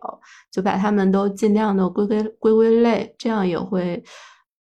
[0.51, 4.03] 就把他们都尽量的归归归归类，这样也会，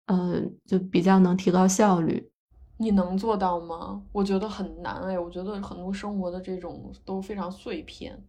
[0.07, 2.31] 呃，就比较能提高效率。
[2.77, 4.01] 你能做到吗？
[4.11, 8.19] 我觉得很难哎，我觉得很多生活的这种都非常碎片。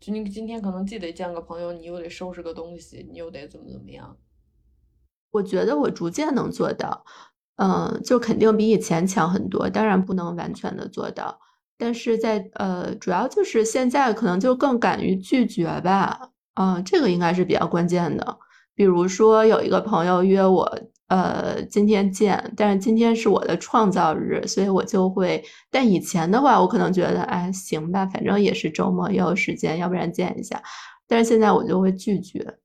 [0.00, 4.16] 就你今天可能既得见个朋友，你又得收拾个东西，你又得怎么怎么样？
[5.30, 7.04] 我觉得我逐渐能做到，
[7.56, 9.68] 嗯，就肯定比以前强很多。
[9.68, 11.38] 当然不能完全的做到，
[11.76, 18.38] 但是在呃，主要就是现在可能就更敢于拒绝吧，嗯，这个应该是比较关键的。
[18.74, 20.80] 比如说有一个朋友约我。
[21.10, 25.42] 呃，今天见，但是今天是我的创造日，所以我就会。
[25.68, 30.62] 但以前的话，我可能觉得，哎，行吧，反正也是周末，也有时间，要不然见一下。
[31.08, 32.58] 但是现在我就会拒绝，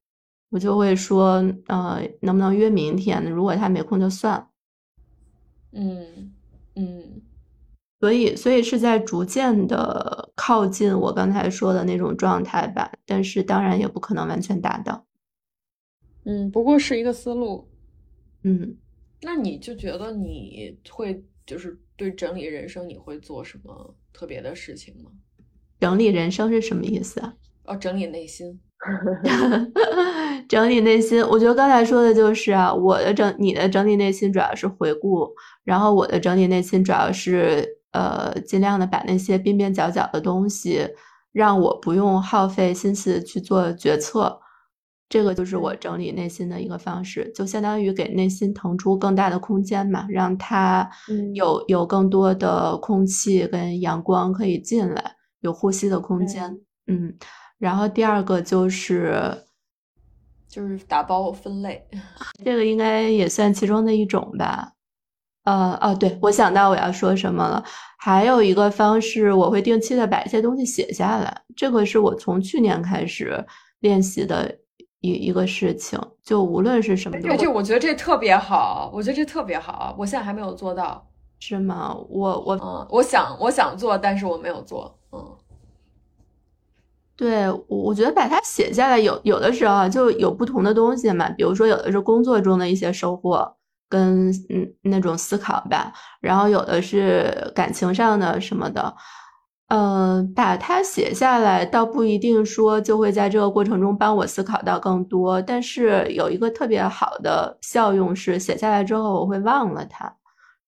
[0.52, 3.28] 我就会说，呃，能不能约明天？
[3.32, 4.48] 如果他没空就算。
[5.72, 6.32] 嗯
[6.76, 7.22] 嗯，
[8.00, 15.04] 所以所以是在逐渐的靠近我刚才说的那种状态吧，但是当然也不可能完全达到。
[16.26, 17.68] 嗯，不过是一个思路。
[18.48, 18.78] 嗯，
[19.24, 25.10] 那你就觉得你会就是对整理人生你会做什么特别的事情吗？
[25.80, 27.34] 整理人生是什么意思啊？
[27.64, 28.60] 哦，整理内心，
[30.48, 31.20] 整理内心。
[31.24, 35.28] 我觉得刚才说的就是啊，我的整你的整理内心主要是回顾，
[35.64, 40.88] 然后我的整理内心主要是呃尽量的把那些边边角角的东西，
[41.32, 44.40] 让我不用耗费心思去做决策。
[45.08, 50.90] 这个就是我整理内心的一个方式，就相当于给内心腾出更大的空间嘛，让它
[51.36, 56.60] 有有更多的空气跟阳光可以进来，有呼吸的空间。
[56.88, 57.14] 嗯，
[57.60, 59.16] 然后第二个就是
[60.50, 61.88] 就是打包分类，
[62.44, 64.72] 这个应该也算其中的一种吧。
[65.44, 67.64] 呃，哦，对，我想到我要说什么了。
[68.00, 73.46] 还有一个方式，我会定期的把一些东西写下来，这个是我从去年开始
[73.82, 74.58] 练习的。
[75.06, 81.06] 一一个事情，就无论是什么，对，就我觉得这特别好，我觉得这特别好，我现在还没有做到，
[81.40, 81.96] 是吗？
[82.10, 85.24] 我我嗯，我想我想做，但是我没有做，嗯，
[87.16, 93.56] 对，我我觉得把它写下来，有有的时候就有不同的东西嘛，比如说有的是工作中的一些收获
[93.88, 98.96] 跟嗯那种思考吧，然后有的是感情上的什么的。
[99.70, 105.42] 嗯，把它写下来，倒不一定说就会在这个过程中帮我思考到更多。
[105.42, 110.16] 但是有一个特别好的效用是，写下来之后我会忘了它。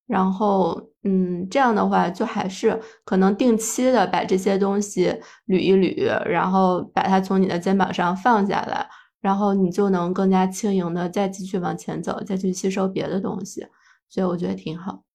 [0.07, 5.13] 然后，嗯，这样的话就还是可能定期的把这些东西
[5.47, 8.87] 捋一捋，然后把它从你的肩膀上放下来，
[9.21, 13.67] 然后你就能更加轻盈的再继续往前走，再去吸收别的东西。
[14.09, 15.06] 所以我觉得挺好。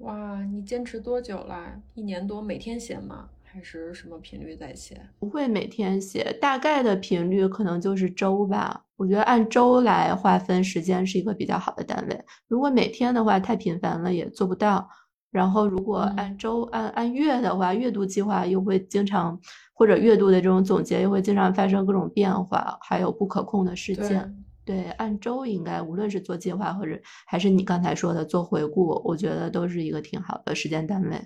[0.00, 1.80] 哇，你坚持多久啦？
[1.94, 3.28] 一年多，每天写吗？
[3.42, 5.00] 还是什么频率在写？
[5.18, 8.84] 不会每天写，大概的频率可能就是周吧。
[8.96, 12.24] 我觉得按周来划分时间是一个比较好的单位。
[12.48, 14.88] 如果每天的话太频繁了也做不到。
[15.30, 19.38] 然后如果按周、按按月的话，月度计划又会经常，
[19.72, 24.44] 或者月度的这种总结又会经常发生各种变化，还有不可控的事件。
[24.70, 26.96] 对，按周应该无论是做计划或者
[27.26, 31.20] 还是你刚才说的做回顾，我觉得都是一个挺好的时间单位。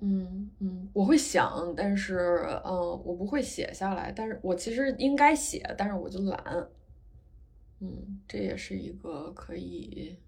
[0.00, 2.74] 嗯嗯，我会想，但是嗯，
[3.04, 4.10] 我不会写下来。
[4.10, 6.42] 但是我其实应该写，但是我就懒。
[7.78, 10.18] 嗯，这也是一个可以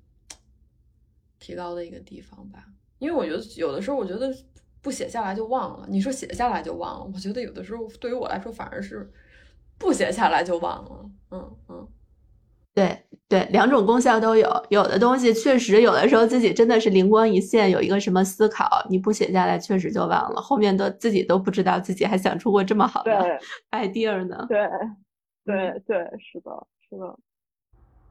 [1.41, 2.69] 提高的一个地方吧。
[3.01, 4.33] 因为我觉得有的时候，我觉得
[4.81, 5.89] 不写下来就忘了。
[5.91, 9.13] 你说写下来就忘了，我觉得有的时候对于我来说，反而是
[9.79, 11.11] 不写下来就忘了。
[11.31, 11.89] 嗯嗯。
[12.75, 14.51] 对对，两种功效都有。
[14.69, 23.13] 有的东西确实有的时候自己真的是灵光一现，有一个什么思考，你不写下来，确实就忘了，后面都自己都不知道自己还想出过这么好的
[23.71, 24.45] idea 呢。
[24.49, 24.59] 对
[25.45, 27.19] 对对，是的，是的。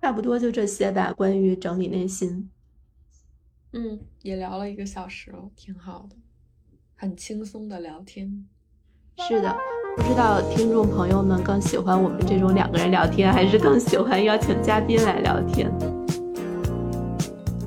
[0.02, 2.50] 差不多就这些吧，关于整理内心。
[3.74, 6.16] 嗯，也聊了一个小时了，挺好的，
[6.96, 8.48] 很轻松的聊天。
[9.18, 9.56] 是的。
[9.96, 15.72] 不知道听众朋友们更喜欢我们这种两个人聊天，还是更喜欢邀请嘉宾来聊天？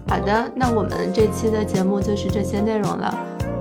[0.09, 3.14] 好的，那我们这期的节目就是这些内容了。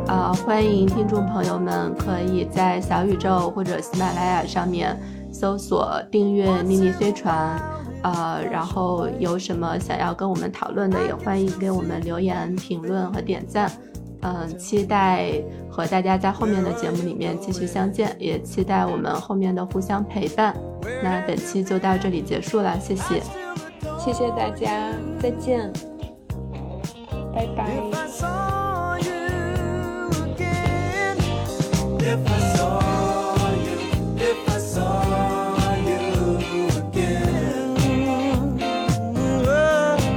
[0.08, 5.00] 呃，欢迎听众朋友们可以在小宇宙或者喜马拉雅上面
[5.32, 7.60] 搜索订阅《秘密飞船》。
[8.04, 13.72] 呃，然后有什么想要跟我们讨论的，也欢迎给我们留言、评论和点赞。
[14.28, 15.34] 嗯，期待
[15.70, 20.56] 和大家在后面的节目里面继续相见，也期待我们后面的互相陪伴。
[21.04, 23.22] 那本期就到这里结束了，谢谢，
[24.00, 24.90] 谢谢大家，
[25.22, 25.72] 再见，
[27.36, 27.70] 拜拜。